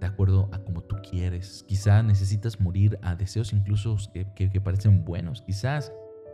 de 0.00 0.06
acuerdo 0.06 0.50
a 0.52 0.58
como 0.58 0.82
tú 0.82 0.96
quieres. 1.10 1.64
Quizá 1.66 2.02
necesitas 2.02 2.60
morir 2.60 2.98
a 3.02 3.16
deseos 3.16 3.54
incluso 3.54 3.96
que, 4.12 4.60
parecen 4.60 5.02
buenos. 5.04 5.40
Quizás 5.40 5.90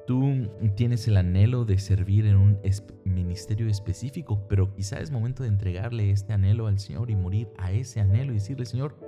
tú 0.08 0.50
tienes 0.74 1.06
el 1.06 1.16
anhelo 1.16 1.64
de 1.64 1.78
servir 1.78 2.26
en 2.26 2.36
un 2.36 2.58
ministerio 3.04 3.68
específico, 3.68 4.44
pero 4.48 4.74
quizá 4.74 4.98
es 4.98 5.12
momento 5.12 5.44
de 5.44 5.50
entregarle 5.50 6.10
este 6.10 6.32
anhelo 6.32 6.66
al 6.66 6.80
Señor 6.80 7.10
y 7.10 7.14
morir 7.14 7.48
a 7.58 7.70
ese 7.70 8.00
anhelo 8.00 8.32
y 8.32 8.34
decirle, 8.34 8.66
Señor, 8.66 8.98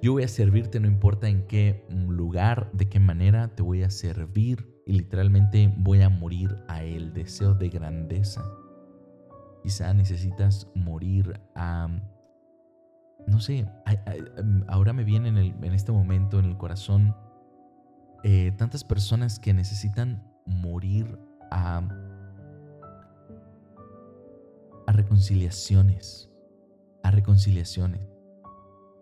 yo 0.00 0.12
voy 0.12 0.22
a 0.22 0.28
servirte, 0.28 0.78
no 0.78 0.86
importa 0.86 1.28
en 1.28 1.48
qué 1.48 1.84
lugar, 1.90 2.70
de 2.74 2.88
qué 2.88 3.00
manera, 3.00 3.48
te 3.48 3.64
voy 3.64 3.82
a 3.82 3.90
servir 3.90 4.72
y 4.86 4.92
literalmente 4.92 5.74
voy 5.78 6.00
a 6.02 6.08
morir 6.08 6.56
a 6.68 6.84
el 6.84 7.12
deseo 7.12 7.54
de 7.54 7.68
grandeza. 7.68 8.42
Quizá 9.66 9.92
necesitas 9.92 10.68
morir 10.76 11.40
a... 11.56 11.88
No 13.26 13.40
sé, 13.40 13.68
ahora 14.68 14.92
me 14.92 15.02
viene 15.02 15.30
en, 15.30 15.36
en 15.36 15.74
este 15.74 15.90
momento 15.90 16.38
en 16.38 16.44
el 16.44 16.56
corazón 16.56 17.16
eh, 18.22 18.52
tantas 18.56 18.84
personas 18.84 19.40
que 19.40 19.52
necesitan 19.52 20.24
morir 20.46 21.18
a, 21.50 21.82
a 24.86 24.92
reconciliaciones, 24.92 26.30
a 27.02 27.10
reconciliaciones. 27.10 28.02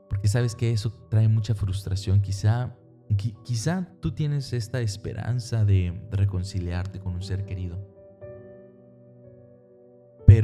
Porque 0.08 0.28
sabes 0.28 0.54
que 0.54 0.72
eso 0.72 0.94
trae 1.10 1.28
mucha 1.28 1.54
frustración. 1.54 2.22
Quizá, 2.22 2.74
quizá 3.44 3.86
tú 4.00 4.12
tienes 4.12 4.54
esta 4.54 4.80
esperanza 4.80 5.66
de 5.66 6.08
reconciliarte 6.10 7.00
con 7.00 7.16
un 7.16 7.22
ser 7.22 7.44
querido 7.44 7.93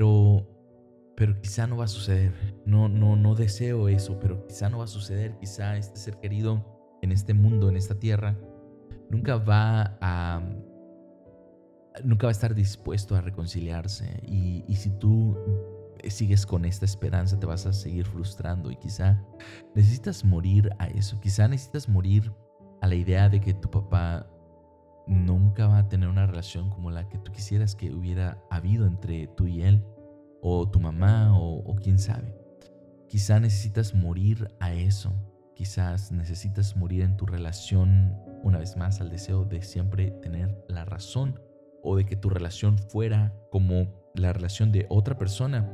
pero, 0.01 0.47
pero 1.15 1.39
quizá 1.43 1.67
no 1.67 1.77
va 1.77 1.85
a 1.85 1.89
suceder. 1.89 2.33
No, 2.65 2.89
no, 2.89 3.17
no 3.17 3.35
deseo 3.35 3.87
eso, 3.91 4.19
pero 4.19 4.47
quizá 4.47 4.71
no 4.71 4.79
va 4.79 4.85
a 4.85 4.87
suceder. 4.87 5.37
Quizá 5.37 5.77
este 5.77 5.99
ser 5.99 6.17
querido 6.17 6.65
en 7.03 7.13
este 7.13 7.35
mundo, 7.35 7.69
en 7.69 7.77
esta 7.77 7.99
tierra, 7.99 8.35
nunca 9.11 9.37
va 9.37 9.99
a, 10.01 10.41
nunca 12.03 12.29
va 12.29 12.31
a 12.31 12.33
estar 12.33 12.55
dispuesto 12.55 13.15
a 13.15 13.21
reconciliarse. 13.21 14.23
Y, 14.27 14.65
y 14.67 14.77
si 14.77 14.89
tú 14.89 15.37
sigues 16.09 16.47
con 16.47 16.65
esta 16.65 16.87
esperanza, 16.87 17.39
te 17.39 17.45
vas 17.45 17.67
a 17.67 17.75
seguir 17.75 18.07
frustrando 18.07 18.71
y 18.71 18.77
quizá 18.77 19.23
necesitas 19.75 20.25
morir 20.25 20.71
a 20.79 20.87
eso. 20.87 21.21
Quizá 21.21 21.47
necesitas 21.47 21.91
morir 21.91 22.33
a 22.81 22.87
la 22.87 22.95
idea 22.95 23.29
de 23.29 23.39
que 23.39 23.53
tu 23.53 23.71
papá 23.71 24.27
nunca 25.07 25.67
va 25.67 25.79
a 25.79 25.89
tener 25.89 26.09
una 26.09 26.27
relación 26.27 26.71
como 26.71 26.91
la 26.91 27.09
que 27.09 27.19
tú 27.19 27.33
quisieras 27.33 27.75
que 27.75 27.93
hubiera 27.93 28.43
habido 28.49 28.87
entre 28.87 29.27
tú 29.27 29.47
y 29.47 29.63
él, 29.63 29.85
o 30.41 30.69
tu 30.69 30.81
mamá, 30.81 31.39
o, 31.39 31.75
quién 31.77 31.99
sabe. 31.99 32.35
Quizá 33.09 33.41
necesitas 33.41 33.95
morir 33.95 34.49
a 34.61 34.73
eso, 34.73 35.13
quizás 35.55 36.13
necesitas 36.13 36.77
morir 36.77 37.03
en 37.03 37.17
tu 37.17 37.27
relación 37.27 38.17
una 38.43 38.59
vez 38.59 38.77
más 38.77 39.01
al 39.01 39.11
deseo 39.11 39.45
de 39.45 39.63
siempre 39.63 40.11
tener 40.23 40.65
la 40.69 40.85
razón, 40.85 41.41
o 41.83 41.97
de 41.97 42.05
que 42.05 42.17
tu 42.17 42.31
relación 42.31 42.79
fuera 42.79 43.35
como 43.51 43.89
la 44.15 44.33
relación 44.33 44.71
de 44.73 44.87
otra 44.89 45.17
persona, 45.19 45.71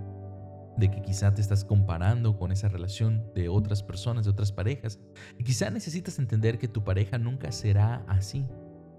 de 0.77 0.91
que 0.91 1.03
quizá 1.03 1.35
te 1.35 1.41
estás 1.41 1.65
comparando 1.65 2.39
con 2.39 2.53
esa 2.53 2.69
relación 2.69 3.31
de 3.35 3.49
otras 3.49 3.83
personas, 3.83 4.25
de 4.25 4.31
otras 4.31 4.53
parejas. 4.53 5.01
Y 5.39 5.45
quizá 5.45 5.71
necesitas 5.71 6.19
entender 6.19 6.59
que 6.59 6.69
tu 6.69 6.85
pareja 6.85 7.19
nunca 7.19 7.51
será 7.51 8.05
así, 8.09 8.47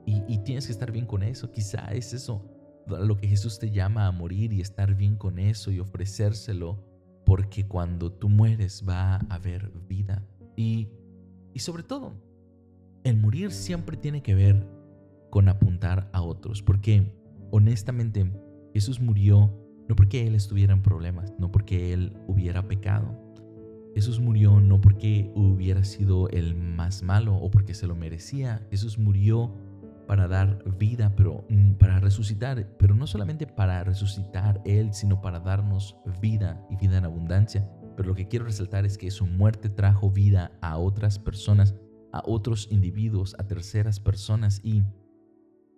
y, 0.08 0.38
tienes 0.40 0.66
que 0.68 0.72
estar 0.72 0.90
bien 0.92 1.06
con 1.06 1.22
eso. 1.22 1.52
Quizá 1.52 1.92
es 1.92 2.14
eso 2.14 2.57
lo 2.88 3.18
que 3.18 3.28
Jesús 3.28 3.60
te 3.60 3.72
llama 3.72 4.08
a 4.08 4.12
morir 4.12 4.54
y 4.54 4.62
estar 4.62 4.96
bien 4.96 5.16
con 5.16 5.40
eso 5.40 5.72
y 5.72 5.80
ofrecérselo. 5.80 6.84
Porque 7.26 7.68
cuando 7.68 8.12
tú 8.12 8.30
mueres 8.30 8.86
va 8.88 9.16
a 9.16 9.18
haber 9.30 9.70
vida. 9.88 10.24
Y, 10.56 10.88
y 11.54 11.60
sobre 11.60 11.84
todo, 11.84 12.14
el 13.04 13.18
morir 13.18 13.52
siempre 13.52 13.98
tiene 13.98 14.24
que 14.24 14.34
ver 14.34 14.66
con 15.30 15.50
apuntar 15.50 16.10
a 16.14 16.22
otros, 16.22 16.62
porque 16.62 17.12
honestamente 17.52 18.32
Jesús 18.74 19.00
murió 19.00 19.54
no 19.88 19.96
porque 19.96 20.28
Él 20.28 20.36
estuviera 20.36 20.74
en 20.74 20.82
problemas, 20.82 21.34
no 21.40 21.52
porque 21.52 21.94
Él 21.94 22.14
hubiera 22.28 22.68
pecado. 22.68 23.18
Jesús 23.96 24.20
murió 24.20 24.60
no 24.60 24.80
porque 24.82 25.32
hubiera 25.34 25.84
sido 25.84 26.30
el 26.30 26.56
más 26.56 27.02
malo 27.02 27.36
o 27.36 27.50
porque 27.50 27.74
se 27.74 27.88
lo 27.88 27.96
merecía. 27.96 28.68
Jesús 28.70 29.00
murió 29.00 29.52
para 30.08 30.28
dar 30.28 30.64
vida, 30.78 31.14
pero 31.16 31.46
mm, 31.50 31.74
para 31.74 32.00
resucitar, 32.00 32.76
pero 32.80 32.96
no 32.96 33.06
solamente 33.06 33.46
para 33.46 33.84
resucitar 33.84 34.62
Él, 34.66 34.94
sino 34.94 35.22
para 35.22 35.40
darnos 35.40 35.98
vida 36.22 36.66
y 36.70 36.78
vida 36.78 36.98
en 36.98 37.06
abundancia. 37.06 37.70
Pero 37.96 38.10
lo 38.10 38.16
que 38.16 38.28
quiero 38.28 38.46
resaltar 38.46 38.86
es 38.86 38.98
que 38.98 39.12
su 39.12 39.26
muerte 39.28 39.70
trajo 39.70 40.10
vida 40.10 40.58
a 40.62 40.78
otras 40.78 41.20
personas, 41.20 41.76
a 42.14 42.24
otros 42.26 42.70
individuos, 42.72 43.36
a 43.38 43.48
terceras 43.48 44.00
personas 44.00 44.62
y, 44.64 44.84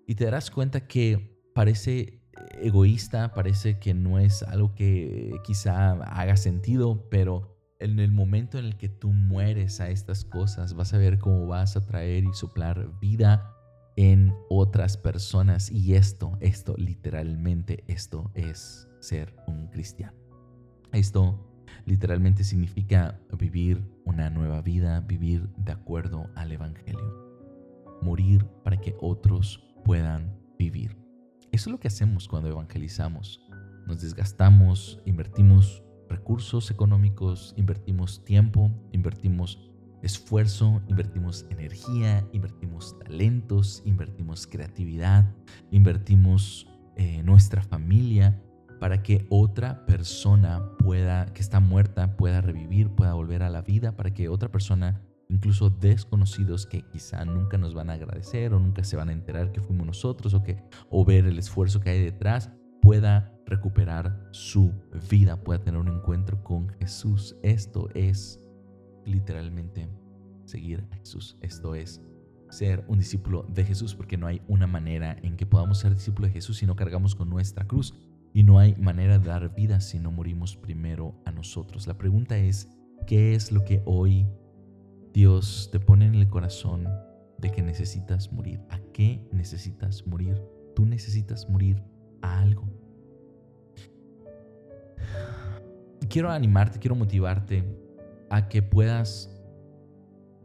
y 0.06 0.16
te 0.16 0.26
darás 0.26 0.52
cuenta 0.52 0.88
que 0.88 1.42
parece 1.56 2.22
egoísta, 2.62 3.34
parece 3.34 3.80
que 3.80 3.94
no 3.94 4.20
es 4.20 4.44
algo 4.44 4.76
que 4.76 5.34
quizá 5.44 5.92
haga 5.92 6.38
sentido, 6.38 7.10
pero 7.10 7.58
en 7.80 8.00
el 8.00 8.12
momento 8.12 8.60
en 8.60 8.66
el 8.66 8.78
que 8.78 8.90
tú 8.90 9.12
mueres 9.12 9.80
a 9.80 9.90
estas 9.90 10.24
cosas, 10.24 10.74
vas 10.74 10.94
a 10.94 10.98
ver 10.98 11.18
cómo 11.18 11.48
vas 11.48 11.78
a 11.78 11.86
traer 11.86 12.26
y 12.26 12.34
soplar 12.34 13.00
vida 13.00 13.56
en 14.00 14.34
otras 14.48 14.96
personas. 14.96 15.70
Y 15.70 15.96
esto, 15.96 16.38
esto, 16.40 16.74
literalmente, 16.78 17.84
esto 17.88 18.32
es 18.34 18.88
ser 19.02 19.36
un 19.46 19.68
cristiano. 19.68 20.18
Esto 20.94 21.46
literalmente 21.86 22.46
significa 22.46 23.20
vivir 23.38 23.86
una 24.06 24.30
nueva 24.30 24.62
vida, 24.62 25.02
vivir 25.02 25.50
de 25.58 25.74
acuerdo 25.74 26.30
al 26.36 26.54
Evangelio. 26.54 27.14
Morir 28.02 28.46
para 28.64 28.78
que 28.80 28.96
otros 29.02 29.62
puedan 29.84 30.34
vivir. 30.58 30.96
Eso 31.52 31.70
es 31.70 31.72
lo 31.74 31.80
que 31.82 31.90
hacemos 31.90 32.30
cuando 32.30 32.48
evangelizamos. 32.48 33.42
Nos 33.86 34.00
desgastamos, 34.00 35.02
invertimos 35.06 35.84
recursos 36.08 36.72
económicos, 36.72 37.54
invertimos 37.58 38.24
tiempo, 38.24 38.72
invertimos 38.94 39.69
esfuerzo, 40.02 40.82
invertimos 40.88 41.46
energía, 41.50 42.28
invertimos 42.32 42.98
talentos, 43.00 43.82
invertimos 43.86 44.48
creatividad, 44.48 45.26
invertimos 45.72 46.68
eh, 46.96 47.22
nuestra 47.24 47.62
familia 47.62 48.42
para 48.80 49.04
que 49.04 49.26
otra 49.30 49.86
persona 49.86 50.72
pueda, 50.80 51.26
que 51.34 51.42
está 51.42 51.60
muerta, 51.60 52.16
pueda 52.16 52.42
revivir, 52.42 52.90
pueda 52.90 53.14
volver 53.14 53.44
a 53.44 53.50
la 53.50 53.62
vida, 53.62 53.96
para 53.96 54.14
que 54.14 54.30
otra 54.30 54.50
persona, 54.50 55.02
incluso 55.28 55.70
desconocidos 55.70 56.66
que 56.66 56.82
quizá 56.82 57.26
nunca 57.26 57.58
nos 57.58 57.74
van 57.74 57.90
a 57.90 57.94
agradecer 57.94 58.54
o 58.54 58.60
nunca 58.60 58.84
se 58.84 58.96
van 58.96 59.10
a 59.10 59.14
enterar 59.14 59.52
que 59.52 59.62
fuimos 59.62 59.86
nosotros 59.86 60.34
o, 60.34 60.44
que, 60.44 60.64
o 60.90 61.06
ver 61.06 61.26
el 61.26 61.38
esfuerzo 61.38 61.82
que 61.82 61.90
hay 61.90 62.02
detrás, 62.02 62.52
pueda 62.82 63.34
recuperar 63.46 64.28
su 64.32 64.74
vida, 65.10 65.44
pueda 65.44 65.62
tener 65.62 65.80
un 65.80 65.90
encuentro 65.90 66.42
con 66.44 66.70
Jesús. 66.70 67.36
Esto 67.44 67.90
es 67.94 68.40
literalmente 69.10 69.90
seguir 70.46 70.88
a 70.92 70.96
Jesús. 70.96 71.38
Esto 71.42 71.76
es 71.76 72.02
ser 72.50 72.84
un 72.88 73.00
discípulo 73.00 73.46
de 73.48 73.64
Jesús, 73.64 73.96
porque 73.96 74.18
no 74.18 74.28
hay 74.28 74.42
una 74.48 74.68
manera 74.68 75.18
en 75.22 75.38
que 75.38 75.46
podamos 75.46 75.80
ser 75.80 75.94
discípulos 75.94 76.30
de 76.30 76.34
Jesús 76.34 76.58
si 76.58 76.66
no 76.66 76.76
cargamos 76.76 77.16
con 77.16 77.30
nuestra 77.30 77.66
cruz. 77.66 77.94
Y 78.34 78.44
no 78.44 78.60
hay 78.60 78.76
manera 78.76 79.18
de 79.18 79.28
dar 79.28 79.56
vida 79.56 79.82
si 79.82 80.00
no 80.00 80.12
morimos 80.12 80.56
primero 80.56 81.20
a 81.26 81.32
nosotros. 81.32 81.88
La 81.88 81.98
pregunta 81.98 82.38
es, 82.38 82.70
¿qué 83.08 83.34
es 83.34 83.52
lo 83.52 83.64
que 83.64 83.82
hoy 83.86 84.28
Dios 85.14 85.70
te 85.72 85.80
pone 85.80 86.06
en 86.06 86.16
el 86.16 86.28
corazón 86.28 86.88
de 87.40 87.52
que 87.52 87.64
necesitas 87.64 88.32
morir? 88.32 88.62
¿A 88.70 88.80
qué 88.94 89.28
necesitas 89.32 90.06
morir? 90.06 90.40
Tú 90.76 90.86
necesitas 90.86 91.50
morir 91.50 91.84
a 92.22 92.40
algo. 92.40 92.70
Quiero 96.08 96.30
animarte, 96.32 96.80
quiero 96.80 96.96
motivarte 96.96 97.64
a 98.30 98.48
que 98.48 98.62
puedas 98.62 99.36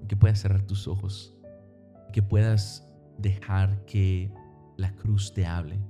que 0.08 0.16
puedas 0.16 0.40
cerrar 0.40 0.66
tus 0.66 0.86
ojos, 0.86 1.34
que 2.12 2.22
puedas 2.22 2.86
dejar 3.18 3.84
que 3.86 4.32
la 4.76 4.94
cruz 4.96 5.32
te 5.32 5.46
hable. 5.46 5.80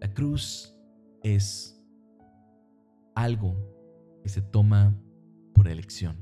La 0.00 0.12
cruz 0.14 0.74
es 1.22 1.80
algo 3.14 3.56
que 4.22 4.28
se 4.28 4.42
toma 4.42 4.96
por 5.54 5.68
elección. 5.68 6.16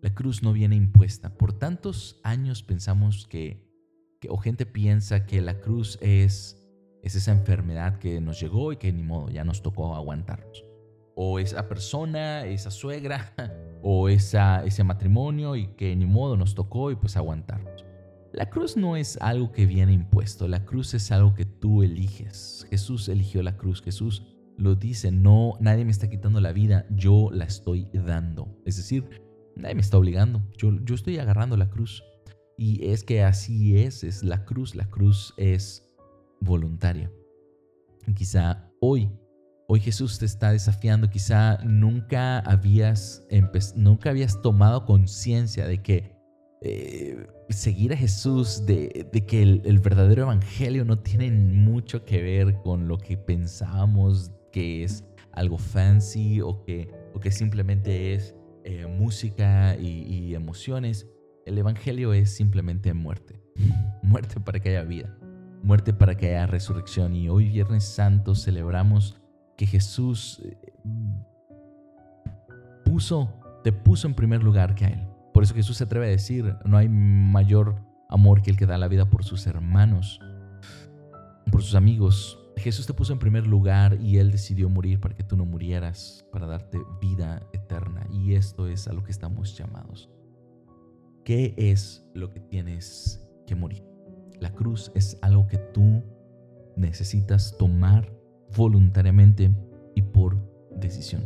La 0.00 0.14
cruz 0.14 0.42
no 0.42 0.52
viene 0.52 0.76
impuesta. 0.76 1.36
Por 1.36 1.52
tantos 1.52 2.20
años 2.22 2.62
pensamos 2.62 3.26
que, 3.26 3.66
que 4.20 4.28
o 4.28 4.36
gente 4.36 4.66
piensa 4.66 5.26
que 5.26 5.40
la 5.40 5.60
cruz 5.60 5.98
es, 6.00 6.62
es 7.02 7.14
esa 7.14 7.32
enfermedad 7.32 7.98
que 7.98 8.20
nos 8.20 8.40
llegó 8.40 8.72
y 8.72 8.76
que 8.76 8.92
ni 8.92 9.02
modo, 9.02 9.30
ya 9.30 9.44
nos 9.44 9.62
tocó 9.62 9.94
aguantarnos 9.94 10.64
o 11.14 11.38
esa 11.38 11.68
persona, 11.68 12.46
esa 12.46 12.70
suegra 12.70 13.32
o 13.82 14.08
esa, 14.08 14.64
ese 14.64 14.84
matrimonio 14.84 15.56
y 15.56 15.68
que 15.68 15.94
ni 15.94 16.06
modo 16.06 16.36
nos 16.36 16.54
tocó 16.54 16.90
y 16.90 16.96
pues 16.96 17.16
aguantarnos. 17.16 17.84
La 18.32 18.50
cruz 18.50 18.76
no 18.76 18.96
es 18.96 19.16
algo 19.20 19.52
que 19.52 19.64
viene 19.64 19.92
impuesto, 19.92 20.48
la 20.48 20.64
cruz 20.64 20.92
es 20.94 21.12
algo 21.12 21.34
que 21.34 21.44
tú 21.44 21.84
eliges. 21.84 22.66
Jesús 22.68 23.08
eligió 23.08 23.42
la 23.42 23.56
cruz, 23.56 23.80
Jesús 23.80 24.26
lo 24.56 24.74
dice, 24.74 25.12
no, 25.12 25.54
nadie 25.60 25.84
me 25.84 25.90
está 25.92 26.08
quitando 26.08 26.40
la 26.40 26.52
vida, 26.52 26.86
yo 26.90 27.30
la 27.32 27.44
estoy 27.44 27.88
dando. 27.92 28.60
Es 28.64 28.76
decir, 28.76 29.08
nadie 29.54 29.76
me 29.76 29.80
está 29.82 29.98
obligando, 29.98 30.42
yo, 30.56 30.72
yo 30.84 30.94
estoy 30.96 31.18
agarrando 31.18 31.56
la 31.56 31.70
cruz. 31.70 32.02
Y 32.56 32.86
es 32.88 33.04
que 33.04 33.22
así 33.22 33.78
es, 33.78 34.04
es 34.04 34.22
la 34.22 34.44
cruz, 34.44 34.74
la 34.74 34.90
cruz 34.90 35.34
es 35.36 35.88
voluntaria. 36.40 37.10
Quizá 38.14 38.68
hoy 38.80 39.10
Hoy 39.66 39.80
Jesús 39.80 40.18
te 40.18 40.26
está 40.26 40.52
desafiando, 40.52 41.08
quizá 41.08 41.58
nunca 41.64 42.40
habías, 42.40 43.26
nunca 43.74 44.10
habías 44.10 44.42
tomado 44.42 44.84
conciencia 44.84 45.66
de 45.66 45.82
que 45.82 46.14
eh, 46.60 47.26
seguir 47.48 47.94
a 47.94 47.96
Jesús, 47.96 48.66
de, 48.66 49.08
que 49.26 49.42
el, 49.42 49.78
verdadero 49.78 50.22
evangelio 50.22 50.84
no 50.84 50.98
tiene 50.98 51.30
mucho 51.30 52.04
que 52.04 52.20
ver 52.22 52.56
con 52.62 52.88
lo 52.88 52.98
que 52.98 53.16
pensábamos 53.16 54.32
que 54.52 54.84
es 54.84 55.04
algo 55.32 55.56
fancy 55.56 56.42
o 56.42 56.62
que, 56.62 56.90
o 57.14 57.20
que 57.20 57.30
simplemente 57.30 58.12
es 58.12 58.34
eh, 58.64 58.86
música 58.86 59.76
y, 59.76 60.02
y 60.02 60.34
emociones. 60.34 61.08
El 61.46 61.56
evangelio 61.56 62.12
es 62.12 62.34
simplemente 62.36 62.92
muerte, 62.92 63.40
muerte 64.02 64.40
para 64.40 64.60
que 64.60 64.70
haya 64.70 64.84
vida, 64.84 65.18
muerte 65.62 65.94
para 65.94 66.16
que 66.16 66.28
haya 66.28 66.46
resurrección. 66.46 67.16
Y 67.16 67.30
hoy 67.30 67.48
Viernes 67.48 67.84
Santo 67.84 68.34
celebramos 68.34 69.16
que 69.56 69.66
Jesús 69.66 70.42
eh, 70.44 70.72
puso, 72.84 73.32
te 73.62 73.72
puso 73.72 74.06
en 74.06 74.14
primer 74.14 74.42
lugar 74.42 74.74
que 74.74 74.84
a 74.84 74.88
Él. 74.88 75.06
Por 75.32 75.42
eso 75.42 75.54
Jesús 75.54 75.76
se 75.76 75.84
atreve 75.84 76.06
a 76.06 76.10
decir, 76.10 76.56
no 76.64 76.76
hay 76.76 76.88
mayor 76.88 77.76
amor 78.08 78.42
que 78.42 78.50
el 78.50 78.56
que 78.56 78.66
da 78.66 78.78
la 78.78 78.88
vida 78.88 79.10
por 79.10 79.24
sus 79.24 79.46
hermanos, 79.46 80.20
por 81.50 81.62
sus 81.62 81.74
amigos. 81.74 82.38
Jesús 82.56 82.86
te 82.86 82.94
puso 82.94 83.12
en 83.12 83.18
primer 83.18 83.46
lugar 83.46 83.98
y 84.00 84.18
Él 84.18 84.30
decidió 84.30 84.68
morir 84.68 85.00
para 85.00 85.14
que 85.14 85.24
tú 85.24 85.36
no 85.36 85.44
murieras, 85.44 86.24
para 86.32 86.46
darte 86.46 86.78
vida 87.00 87.42
eterna. 87.52 88.06
Y 88.12 88.34
esto 88.34 88.68
es 88.68 88.86
a 88.86 88.92
lo 88.92 89.02
que 89.02 89.10
estamos 89.10 89.56
llamados. 89.56 90.08
¿Qué 91.24 91.54
es 91.56 92.06
lo 92.14 92.30
que 92.30 92.40
tienes 92.40 93.26
que 93.46 93.56
morir? 93.56 93.82
La 94.40 94.52
cruz 94.52 94.92
es 94.94 95.18
algo 95.22 95.46
que 95.46 95.58
tú 95.58 96.04
necesitas 96.76 97.56
tomar 97.58 98.12
voluntariamente 98.56 99.50
y 99.94 100.02
por 100.02 100.36
decisión. 100.76 101.24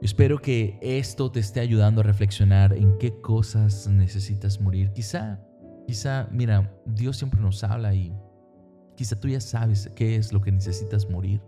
Espero 0.00 0.40
que 0.40 0.78
esto 0.80 1.30
te 1.30 1.40
esté 1.40 1.60
ayudando 1.60 2.00
a 2.00 2.04
reflexionar 2.04 2.72
en 2.72 2.98
qué 2.98 3.20
cosas 3.20 3.88
necesitas 3.88 4.60
morir. 4.60 4.92
Quizá, 4.92 5.40
quizá, 5.86 6.28
mira, 6.30 6.72
Dios 6.86 7.16
siempre 7.16 7.40
nos 7.40 7.64
habla 7.64 7.94
y 7.94 8.12
quizá 8.96 9.18
tú 9.18 9.28
ya 9.28 9.40
sabes 9.40 9.90
qué 9.96 10.16
es 10.16 10.32
lo 10.32 10.40
que 10.40 10.52
necesitas 10.52 11.10
morir 11.10 11.40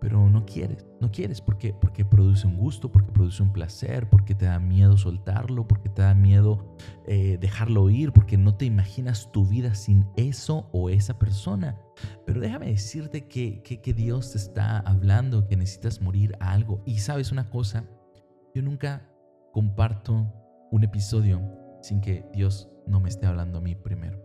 pero 0.00 0.30
no 0.30 0.46
quieres, 0.46 0.86
no 1.00 1.12
quieres 1.12 1.40
porque, 1.40 1.74
porque 1.74 2.04
produce 2.04 2.46
un 2.46 2.56
gusto, 2.56 2.90
porque 2.90 3.12
produce 3.12 3.42
un 3.42 3.52
placer, 3.52 4.08
porque 4.08 4.34
te 4.34 4.46
da 4.46 4.58
miedo 4.58 4.96
soltarlo, 4.96 5.68
porque 5.68 5.90
te 5.90 6.02
da 6.02 6.14
miedo 6.14 6.74
eh, 7.06 7.36
dejarlo 7.38 7.90
ir, 7.90 8.12
porque 8.12 8.38
no 8.38 8.54
te 8.54 8.64
imaginas 8.64 9.30
tu 9.30 9.46
vida 9.46 9.74
sin 9.74 10.06
eso 10.16 10.68
o 10.72 10.88
esa 10.88 11.18
persona. 11.18 11.78
Pero 12.26 12.40
déjame 12.40 12.66
decirte 12.66 13.26
que, 13.26 13.62
que, 13.62 13.80
que 13.80 13.94
Dios 13.94 14.32
te 14.32 14.38
está 14.38 14.78
hablando, 14.78 15.46
que 15.46 15.56
necesitas 15.56 16.00
morir 16.00 16.36
a 16.40 16.52
algo. 16.52 16.82
Y 16.86 16.98
sabes 16.98 17.32
una 17.32 17.50
cosa, 17.50 17.84
yo 18.54 18.62
nunca 18.62 19.08
comparto 19.52 20.32
un 20.70 20.84
episodio 20.84 21.42
sin 21.82 22.00
que 22.00 22.24
Dios 22.32 22.70
no 22.86 23.00
me 23.00 23.08
esté 23.08 23.26
hablando 23.26 23.58
a 23.58 23.60
mí 23.60 23.74
primero. 23.74 24.18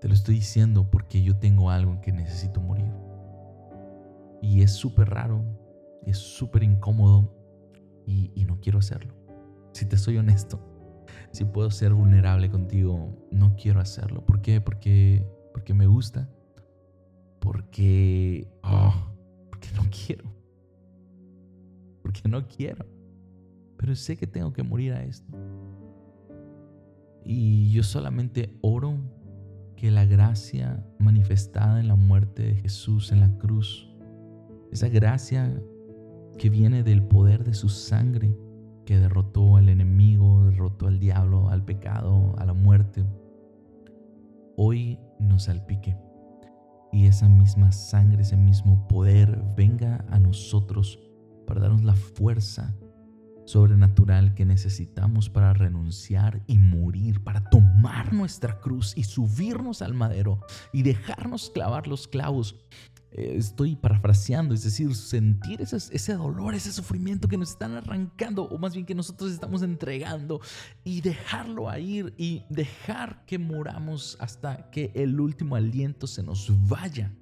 Te 0.00 0.08
lo 0.08 0.14
estoy 0.14 0.36
diciendo 0.36 0.90
porque 0.90 1.22
yo 1.22 1.36
tengo 1.36 1.70
algo 1.70 1.92
en 1.92 2.00
que 2.00 2.12
necesito 2.12 2.60
morir. 2.60 2.90
Y 4.40 4.62
es 4.62 4.72
súper 4.72 5.10
raro, 5.10 5.44
es 6.06 6.16
súper 6.16 6.62
incómodo 6.62 7.36
y, 8.06 8.44
no 8.46 8.58
quiero 8.60 8.78
hacerlo. 8.78 9.14
Si 9.72 9.86
te 9.86 9.96
soy 9.96 10.16
honesto, 10.16 10.58
si 11.30 11.44
puedo 11.44 11.70
ser 11.70 11.92
vulnerable 11.92 12.50
contigo, 12.50 13.28
no 13.30 13.54
quiero 13.56 13.80
hacerlo. 13.80 14.24
¿Por 14.24 14.40
qué? 14.40 14.60
Porque, 14.60 15.24
porque 15.52 15.74
me 15.74 15.86
gusta. 15.86 16.28
Porque, 17.40 18.46
oh, 18.62 18.94
porque 19.48 19.68
no 19.74 19.82
quiero. 19.90 20.24
Porque 22.02 22.28
no 22.28 22.46
quiero. 22.46 22.84
Pero 23.76 23.94
sé 23.96 24.16
que 24.16 24.26
tengo 24.26 24.52
que 24.52 24.62
morir 24.62 24.92
a 24.92 25.02
esto. 25.04 25.32
Y 27.24 27.72
yo 27.72 27.82
solamente 27.82 28.58
oro 28.60 28.98
que 29.76 29.90
la 29.90 30.04
gracia 30.04 30.84
manifestada 30.98 31.80
en 31.80 31.88
la 31.88 31.94
muerte 31.96 32.42
de 32.42 32.54
Jesús 32.56 33.12
en 33.12 33.20
la 33.20 33.38
cruz, 33.38 33.88
esa 34.70 34.88
gracia 34.88 35.58
que 36.38 36.50
viene 36.50 36.82
del 36.82 37.02
poder 37.02 37.44
de 37.44 37.54
su 37.54 37.70
sangre, 37.70 38.36
que 38.84 38.98
derrotó 38.98 39.56
al 39.56 39.68
enemigo, 39.68 40.44
derrotó 40.44 40.86
al 40.86 40.98
diablo, 40.98 41.48
al 41.48 41.64
pecado, 41.64 42.34
a 42.38 42.44
la 42.44 42.52
muerte, 42.52 43.04
hoy 44.56 44.98
nos 45.20 45.44
salpique. 45.44 45.96
Y 46.92 47.06
esa 47.06 47.28
misma 47.28 47.70
sangre, 47.72 48.22
ese 48.22 48.36
mismo 48.36 48.88
poder 48.88 49.42
venga 49.56 50.04
a 50.10 50.18
nosotros 50.18 50.98
para 51.46 51.60
darnos 51.60 51.84
la 51.84 51.94
fuerza 51.94 52.74
sobrenatural 53.44 54.34
que 54.34 54.44
necesitamos 54.44 55.28
para 55.28 55.52
renunciar 55.52 56.40
y 56.46 56.58
morir, 56.58 57.22
para 57.24 57.42
tomar 57.50 58.12
nuestra 58.12 58.60
cruz 58.60 58.96
y 58.96 59.04
subirnos 59.04 59.82
al 59.82 59.94
madero 59.94 60.40
y 60.72 60.82
dejarnos 60.82 61.50
clavar 61.50 61.88
los 61.88 62.06
clavos. 62.06 62.56
Eh, 63.12 63.34
estoy 63.36 63.74
parafraseando, 63.74 64.54
es 64.54 64.62
decir, 64.62 64.94
sentir 64.94 65.60
ese, 65.60 65.76
ese 65.76 66.14
dolor, 66.14 66.54
ese 66.54 66.72
sufrimiento 66.72 67.26
que 67.26 67.36
nos 67.36 67.50
están 67.50 67.72
arrancando, 67.72 68.44
o 68.44 68.58
más 68.58 68.74
bien 68.74 68.86
que 68.86 68.94
nosotros 68.94 69.32
estamos 69.32 69.62
entregando, 69.62 70.40
y 70.84 71.00
dejarlo 71.00 71.68
a 71.68 71.78
ir 71.78 72.14
y 72.16 72.44
dejar 72.50 73.24
que 73.26 73.38
moramos 73.38 74.16
hasta 74.20 74.70
que 74.70 74.92
el 74.94 75.18
último 75.20 75.56
aliento 75.56 76.06
se 76.06 76.22
nos 76.22 76.52
vaya 76.68 77.12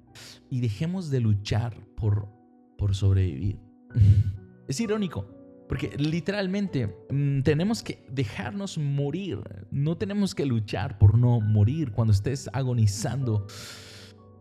y 0.49 0.59
dejemos 0.59 1.09
de 1.09 1.21
luchar 1.21 1.75
por, 1.95 2.29
por 2.77 2.95
sobrevivir. 2.95 3.59
Es 4.67 4.79
irónico, 4.79 5.25
porque 5.67 5.97
literalmente 5.97 6.95
mm, 7.09 7.41
tenemos 7.41 7.81
que 7.81 8.05
dejarnos 8.11 8.77
morir. 8.77 9.39
No 9.71 9.97
tenemos 9.97 10.35
que 10.35 10.45
luchar 10.45 10.99
por 10.99 11.17
no 11.17 11.41
morir. 11.41 11.91
Cuando 11.91 12.13
estés 12.13 12.51
agonizando, 12.53 13.47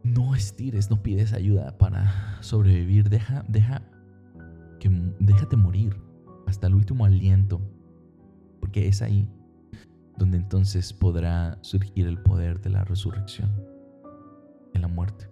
no 0.03 0.35
estires, 0.35 0.91
no 0.91 1.03
pides 1.03 1.33
ayuda 1.33 1.77
para 1.79 2.43
sobrevivir. 2.43 3.09
Deja, 3.09 3.45
deja, 3.49 3.83
que, 4.81 4.91
déjate 5.21 5.57
morir 5.57 5.97
hasta 6.47 6.67
el 6.67 6.75
último 6.75 7.05
aliento. 7.05 7.61
Porque 8.61 8.89
es 8.89 9.03
ahí 9.03 9.29
donde 10.17 10.37
entonces 10.37 10.93
podrá 10.93 11.59
surgir 11.63 12.07
el 12.07 12.19
poder 12.19 12.61
de 12.61 12.71
la 12.71 12.85
resurrección 12.85 13.51
en 14.75 14.83
la 14.83 14.89
muerte. 14.89 15.29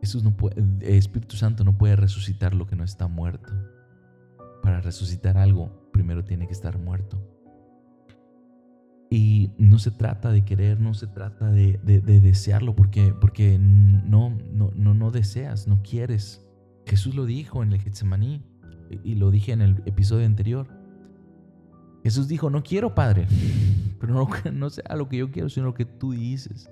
Jesús 0.00 0.22
no 0.24 0.36
puede, 0.36 0.56
Espíritu 0.80 1.36
Santo 1.36 1.64
no 1.64 1.76
puede 1.76 1.96
resucitar 1.96 2.54
lo 2.54 2.66
que 2.66 2.76
no 2.76 2.84
está 2.84 3.06
muerto 3.08 3.52
para 4.62 4.80
resucitar 4.80 5.36
algo, 5.36 5.90
primero 5.92 6.24
tiene 6.24 6.46
que 6.46 6.52
estar 6.52 6.78
muerto. 6.78 7.20
Y 9.12 9.50
no 9.58 9.78
se 9.78 9.90
trata 9.90 10.32
de 10.32 10.42
querer, 10.42 10.80
no 10.80 10.94
se 10.94 11.06
trata 11.06 11.50
de, 11.50 11.78
desearlo, 11.84 12.74
porque, 12.74 13.12
porque 13.20 13.58
no, 13.58 14.30
no, 14.30 14.70
no, 14.74 14.94
no 14.94 15.10
deseas, 15.10 15.68
no 15.68 15.82
quieres. 15.82 16.48
Jesús 16.86 17.14
lo 17.14 17.26
dijo 17.26 17.62
en 17.62 17.74
el 17.74 17.78
Getsemaní 17.82 18.42
y 19.04 19.16
lo 19.16 19.30
dije 19.30 19.52
en 19.52 19.60
el 19.60 19.82
episodio 19.84 20.24
anterior. 20.24 20.66
Jesús 22.02 22.26
dijo, 22.26 22.48
no 22.48 22.62
quiero, 22.62 22.94
Padre, 22.94 23.26
pero 24.00 24.14
no, 24.14 24.30
no 24.50 24.70
sea 24.70 24.96
lo 24.96 25.10
que 25.10 25.18
yo 25.18 25.30
quiero, 25.30 25.50
sino 25.50 25.66
lo 25.66 25.74
que 25.74 25.84
tú 25.84 26.12
dices. 26.12 26.70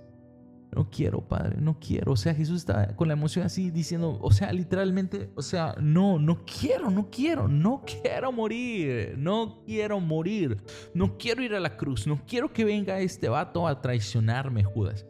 No 0.74 0.88
quiero, 0.88 1.20
Padre, 1.20 1.56
no 1.60 1.78
quiero. 1.80 2.12
O 2.12 2.16
sea, 2.16 2.34
Jesús 2.34 2.58
está 2.58 2.94
con 2.94 3.08
la 3.08 3.14
emoción 3.14 3.44
así 3.44 3.70
diciendo, 3.70 4.18
o 4.20 4.30
sea, 4.30 4.52
literalmente, 4.52 5.30
o 5.34 5.42
sea, 5.42 5.74
no, 5.80 6.18
no 6.18 6.44
quiero, 6.44 6.90
no 6.90 7.08
quiero, 7.10 7.48
no 7.48 7.82
quiero 7.84 8.30
morir, 8.30 9.14
no 9.18 9.62
quiero 9.66 9.98
morir, 10.00 10.62
no 10.94 11.18
quiero 11.18 11.42
ir 11.42 11.54
a 11.54 11.60
la 11.60 11.76
cruz, 11.76 12.06
no 12.06 12.20
quiero 12.26 12.52
que 12.52 12.64
venga 12.64 13.00
este 13.00 13.28
vato 13.28 13.66
a 13.66 13.80
traicionarme, 13.80 14.62
Judas. 14.62 15.04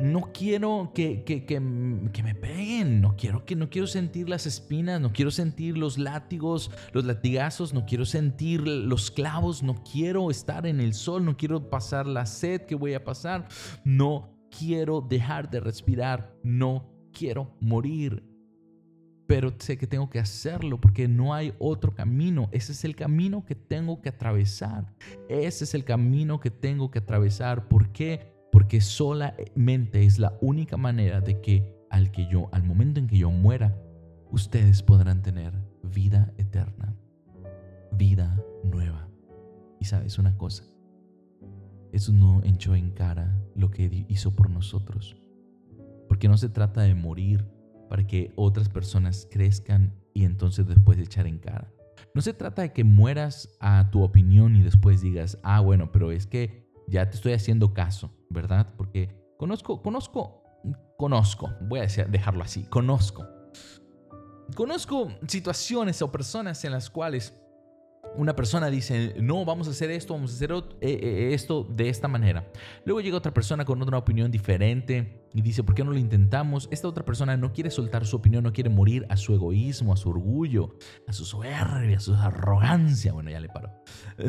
No 0.00 0.32
quiero 0.32 0.90
que, 0.92 1.22
que, 1.22 1.44
que, 1.44 1.60
me 1.60 2.34
peguen, 2.34 3.00
no 3.00 3.14
quiero, 3.16 3.44
que, 3.44 3.54
no 3.54 3.70
quiero 3.70 3.86
sentir 3.86 4.28
las 4.28 4.44
espinas, 4.44 5.00
no 5.00 5.12
quiero 5.12 5.30
sentir 5.30 5.78
los 5.78 5.98
látigos, 5.98 6.72
los 6.92 7.04
latigazos, 7.04 7.72
no 7.72 7.86
quiero 7.86 8.04
sentir 8.04 8.66
los 8.66 9.12
clavos, 9.12 9.62
no 9.62 9.84
quiero 9.84 10.32
estar 10.32 10.66
en 10.66 10.80
el 10.80 10.94
sol, 10.94 11.24
no 11.24 11.36
quiero 11.36 11.70
pasar 11.70 12.06
la 12.08 12.26
sed 12.26 12.62
que 12.62 12.74
voy 12.74 12.94
a 12.94 13.04
pasar, 13.04 13.46
no 13.84 14.33
quiero 14.58 15.00
dejar 15.00 15.50
de 15.50 15.60
respirar, 15.60 16.34
no 16.42 16.86
quiero 17.12 17.54
morir. 17.60 18.22
Pero 19.26 19.54
sé 19.58 19.78
que 19.78 19.86
tengo 19.86 20.10
que 20.10 20.18
hacerlo 20.18 20.78
porque 20.80 21.08
no 21.08 21.32
hay 21.32 21.54
otro 21.58 21.94
camino. 21.94 22.48
Ese 22.52 22.72
es 22.72 22.84
el 22.84 22.94
camino 22.94 23.44
que 23.46 23.54
tengo 23.54 24.02
que 24.02 24.10
atravesar. 24.10 24.92
Ese 25.28 25.64
es 25.64 25.74
el 25.74 25.84
camino 25.84 26.40
que 26.40 26.50
tengo 26.50 26.90
que 26.90 26.98
atravesar. 26.98 27.66
¿Por 27.68 27.90
qué? 27.90 28.34
Porque 28.52 28.82
solamente 28.82 30.04
es 30.04 30.18
la 30.18 30.36
única 30.42 30.76
manera 30.76 31.20
de 31.20 31.40
que 31.40 31.74
al 31.90 32.10
que 32.10 32.26
yo, 32.26 32.50
al 32.52 32.64
momento 32.64 33.00
en 33.00 33.06
que 33.06 33.16
yo 33.16 33.30
muera, 33.30 33.74
ustedes 34.30 34.82
podrán 34.82 35.22
tener 35.22 35.54
vida 35.82 36.32
eterna, 36.36 36.94
vida 37.92 38.38
nueva. 38.62 39.08
Y 39.80 39.86
sabes 39.86 40.18
una 40.18 40.36
cosa, 40.36 40.64
eso 41.94 42.12
no 42.12 42.42
echó 42.44 42.74
en 42.74 42.90
cara 42.90 43.40
lo 43.54 43.70
que 43.70 44.04
hizo 44.08 44.34
por 44.34 44.50
nosotros. 44.50 45.16
Porque 46.08 46.28
no 46.28 46.36
se 46.36 46.48
trata 46.48 46.82
de 46.82 46.94
morir 46.94 47.46
para 47.88 48.06
que 48.06 48.32
otras 48.36 48.68
personas 48.68 49.28
crezcan 49.30 49.94
y 50.12 50.24
entonces 50.24 50.66
después 50.66 50.98
echar 50.98 51.26
en 51.26 51.38
cara. 51.38 51.72
No 52.14 52.20
se 52.20 52.34
trata 52.34 52.62
de 52.62 52.72
que 52.72 52.84
mueras 52.84 53.48
a 53.60 53.90
tu 53.90 54.02
opinión 54.02 54.56
y 54.56 54.62
después 54.62 55.00
digas, 55.00 55.38
ah, 55.42 55.60
bueno, 55.60 55.92
pero 55.92 56.10
es 56.10 56.26
que 56.26 56.68
ya 56.88 57.08
te 57.08 57.16
estoy 57.16 57.32
haciendo 57.32 57.72
caso, 57.72 58.10
¿verdad? 58.28 58.74
Porque 58.76 59.08
conozco, 59.38 59.82
conozco, 59.82 60.42
conozco, 60.96 61.52
voy 61.62 61.80
a 61.80 61.86
dejarlo 61.86 62.42
así, 62.42 62.64
conozco. 62.64 63.24
Conozco 64.54 65.08
situaciones 65.26 66.02
o 66.02 66.12
personas 66.12 66.64
en 66.64 66.72
las 66.72 66.90
cuales 66.90 67.34
una 68.16 68.36
persona 68.36 68.70
dice, 68.70 69.14
no, 69.20 69.44
vamos 69.44 69.68
a 69.68 69.70
hacer 69.70 69.90
esto, 69.90 70.14
vamos 70.14 70.32
a 70.32 70.34
hacer 70.34 70.52
eh, 70.52 70.64
eh, 70.80 71.34
esto 71.34 71.64
de 71.64 71.88
esta 71.88 72.08
manera. 72.08 72.50
Luego 72.84 73.00
llega 73.00 73.16
otra 73.16 73.34
persona 73.34 73.64
con 73.64 73.80
otra 73.82 73.98
opinión 73.98 74.30
diferente 74.30 75.26
y 75.32 75.42
dice, 75.42 75.62
¿por 75.62 75.74
qué 75.74 75.84
no 75.84 75.90
lo 75.90 75.98
intentamos? 75.98 76.68
Esta 76.70 76.88
otra 76.88 77.04
persona 77.04 77.36
no 77.36 77.52
quiere 77.52 77.70
soltar 77.70 78.06
su 78.06 78.16
opinión, 78.16 78.44
no 78.44 78.52
quiere 78.52 78.70
morir 78.70 79.06
a 79.08 79.16
su 79.16 79.34
egoísmo, 79.34 79.92
a 79.92 79.96
su 79.96 80.10
orgullo, 80.10 80.76
a 81.08 81.12
su 81.12 81.24
soberbia, 81.24 81.96
a 81.96 82.00
su 82.00 82.14
arrogancia. 82.14 83.12
Bueno, 83.12 83.30
ya 83.30 83.40
le 83.40 83.48
paro. 83.48 83.72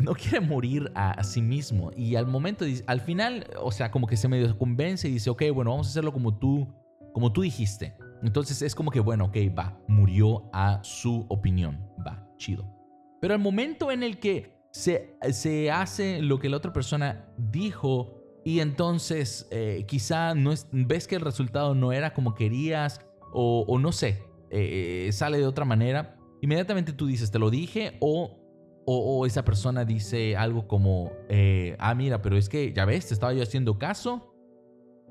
No 0.02 0.14
quiere 0.14 0.40
morir 0.40 0.90
a, 0.94 1.22
sí 1.22 1.42
mismo. 1.42 1.92
Y 1.96 2.16
al 2.16 2.26
momento, 2.26 2.64
al 2.86 3.00
final, 3.00 3.46
o 3.60 3.70
sea, 3.70 3.90
como 3.90 4.06
que 4.06 4.16
se 4.16 4.28
medio 4.28 4.56
convence 4.58 5.08
y 5.08 5.12
dice, 5.12 5.30
ok, 5.30 5.44
bueno, 5.54 5.70
vamos 5.70 5.86
a 5.86 5.90
hacerlo 5.90 6.12
como 6.12 6.38
tú, 6.38 6.66
como 7.12 7.32
tú 7.32 7.42
dijiste. 7.42 7.96
Entonces 8.22 8.62
es 8.62 8.74
como 8.74 8.90
que, 8.90 9.00
bueno, 9.00 9.26
ok, 9.26 9.36
va, 9.56 9.78
murió 9.86 10.48
a 10.52 10.80
su 10.82 11.26
opinión. 11.28 11.86
Va, 12.04 12.26
chido. 12.36 12.76
Pero 13.20 13.34
al 13.34 13.40
momento 13.40 13.90
en 13.90 14.02
el 14.02 14.18
que 14.18 14.56
se, 14.70 15.16
se 15.32 15.70
hace 15.70 16.20
lo 16.20 16.38
que 16.38 16.48
la 16.48 16.58
otra 16.58 16.72
persona 16.72 17.32
dijo 17.38 18.16
y 18.44 18.60
entonces 18.60 19.48
eh, 19.50 19.84
quizá 19.88 20.34
no 20.34 20.52
es, 20.52 20.68
ves 20.70 21.08
que 21.08 21.16
el 21.16 21.22
resultado 21.22 21.74
no 21.74 21.92
era 21.92 22.14
como 22.14 22.34
querías 22.34 23.00
o, 23.32 23.78
no 23.80 23.90
sé, 23.90 24.22
eh, 24.50 25.10
sale 25.12 25.38
de 25.38 25.46
otra 25.46 25.64
manera, 25.64 26.16
inmediatamente 26.40 26.92
tú 26.92 27.06
dices, 27.06 27.30
te 27.30 27.38
lo 27.38 27.50
dije 27.50 27.96
o, 28.00 28.38
o, 28.86 29.26
esa 29.26 29.44
persona 29.44 29.84
dice 29.84 30.36
algo 30.36 30.68
como, 30.68 31.10
eh, 31.28 31.74
ah, 31.80 31.94
mira, 31.94 32.22
pero 32.22 32.36
es 32.36 32.48
que 32.48 32.72
ya 32.72 32.84
ves, 32.84 33.08
te 33.08 33.14
estaba 33.14 33.32
yo 33.32 33.42
haciendo 33.42 33.78
caso. 33.78 34.32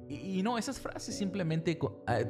Y, 0.07 0.39
y 0.39 0.41
no, 0.41 0.57
esas 0.57 0.79
frases 0.79 1.17
simplemente 1.17 1.77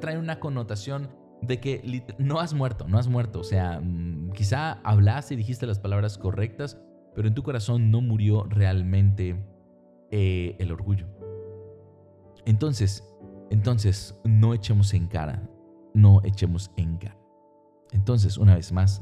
traen 0.01 0.17
una 0.17 0.39
connotación 0.39 1.09
de 1.41 1.59
que 1.59 2.03
no 2.17 2.39
has 2.39 2.53
muerto, 2.53 2.87
no 2.87 2.97
has 2.97 3.07
muerto. 3.07 3.39
O 3.39 3.43
sea, 3.43 3.79
mm, 3.81 4.31
quizá 4.31 4.73
hablaste 4.83 5.33
y 5.33 5.37
dijiste 5.37 5.65
las 5.67 5.79
palabras 5.79 6.17
correctas, 6.17 6.79
pero 7.13 7.27
en 7.27 7.33
tu 7.33 7.43
corazón 7.43 7.91
no 7.91 8.01
murió 8.01 8.43
realmente 8.43 9.35
eh, 10.11 10.55
el 10.59 10.71
orgullo. 10.71 11.07
Entonces, 12.45 13.03
entonces, 13.49 14.17
no 14.23 14.53
echemos 14.53 14.93
en 14.93 15.07
cara, 15.07 15.47
no 15.93 16.21
echemos 16.23 16.71
en 16.77 16.97
cara. 16.97 17.17
Entonces, 17.91 18.37
una 18.37 18.55
vez 18.55 18.71
más, 18.71 19.01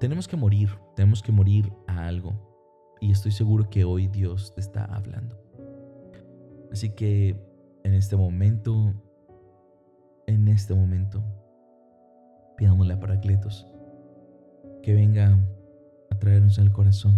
tenemos 0.00 0.28
que 0.28 0.36
morir, 0.36 0.70
tenemos 0.94 1.22
que 1.22 1.32
morir 1.32 1.72
a 1.86 2.06
algo. 2.06 2.34
Y 3.00 3.12
estoy 3.12 3.32
seguro 3.32 3.70
que 3.70 3.84
hoy 3.84 4.08
Dios 4.08 4.52
te 4.54 4.60
está 4.60 4.84
hablando. 4.84 5.40
Así 6.72 6.90
que 6.90 7.36
en 7.84 7.94
este 7.94 8.16
momento 8.16 8.92
en 10.28 10.46
este 10.48 10.74
momento, 10.74 11.22
pidámosle 12.58 12.92
a 12.92 13.00
Paracletos 13.00 13.66
que 14.82 14.92
venga 14.94 15.38
a 16.10 16.18
traernos 16.18 16.58
al 16.58 16.70
corazón 16.70 17.14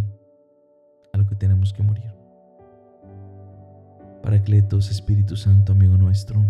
a 1.12 1.18
lo 1.18 1.26
que 1.26 1.34
tenemos 1.34 1.72
que 1.72 1.82
morir. 1.82 2.14
Paracletos, 4.22 4.90
Espíritu 4.92 5.36
Santo, 5.36 5.72
amigo 5.72 5.96
nuestro. 5.96 6.40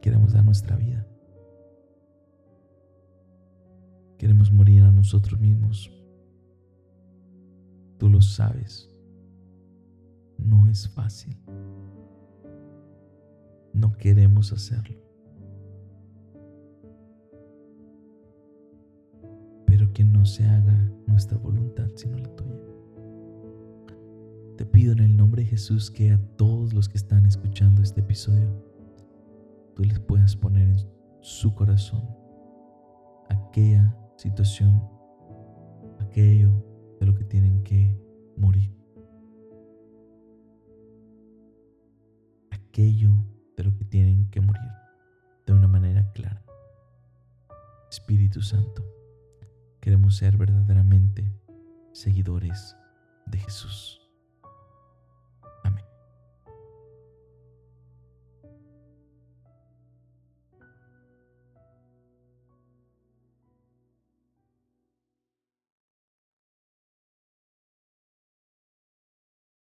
Queremos 0.00 0.32
dar 0.32 0.44
nuestra 0.44 0.74
vida. 0.76 1.06
Queremos 4.16 4.50
morir 4.50 4.84
a 4.84 4.90
nosotros 4.90 5.38
mismos. 5.38 5.92
Tú 7.98 8.08
lo 8.08 8.20
sabes. 8.20 8.90
No 10.38 10.68
es 10.68 10.88
fácil. 10.88 11.36
No 13.72 13.92
queremos 13.96 14.52
hacerlo. 14.52 14.98
Pero 19.66 19.92
que 19.92 20.04
no 20.04 20.24
se 20.24 20.44
haga 20.46 20.90
nuestra 21.06 21.38
voluntad 21.38 21.88
sino 21.94 22.18
la 22.18 22.34
tuya. 22.36 22.56
Te 24.56 24.64
pido 24.64 24.92
en 24.92 25.00
el 25.00 25.16
nombre 25.16 25.42
de 25.42 25.48
Jesús 25.48 25.90
que 25.90 26.12
a 26.12 26.18
todos 26.36 26.72
los 26.72 26.88
que 26.88 26.96
están 26.96 27.26
escuchando 27.26 27.82
este 27.82 28.00
episodio, 28.00 28.48
tú 29.74 29.84
les 29.84 29.98
puedas 30.00 30.36
poner 30.36 30.68
en 30.68 30.78
su 31.20 31.54
corazón 31.54 32.02
aquella 33.28 33.94
situación, 34.16 34.82
aquello 36.00 36.65
de 37.00 37.06
lo 37.06 37.14
que 37.14 37.24
tienen 37.24 37.62
que 37.62 37.98
morir. 38.36 38.70
Aquello 42.50 43.10
de 43.56 43.64
lo 43.64 43.74
que 43.74 43.84
tienen 43.84 44.28
que 44.30 44.40
morir 44.40 44.70
de 45.46 45.52
una 45.52 45.68
manera 45.68 46.10
clara. 46.12 46.44
Espíritu 47.90 48.42
Santo, 48.42 48.84
queremos 49.80 50.16
ser 50.16 50.36
verdaderamente 50.36 51.32
seguidores 51.92 52.76
de 53.26 53.38
Jesús. 53.38 54.05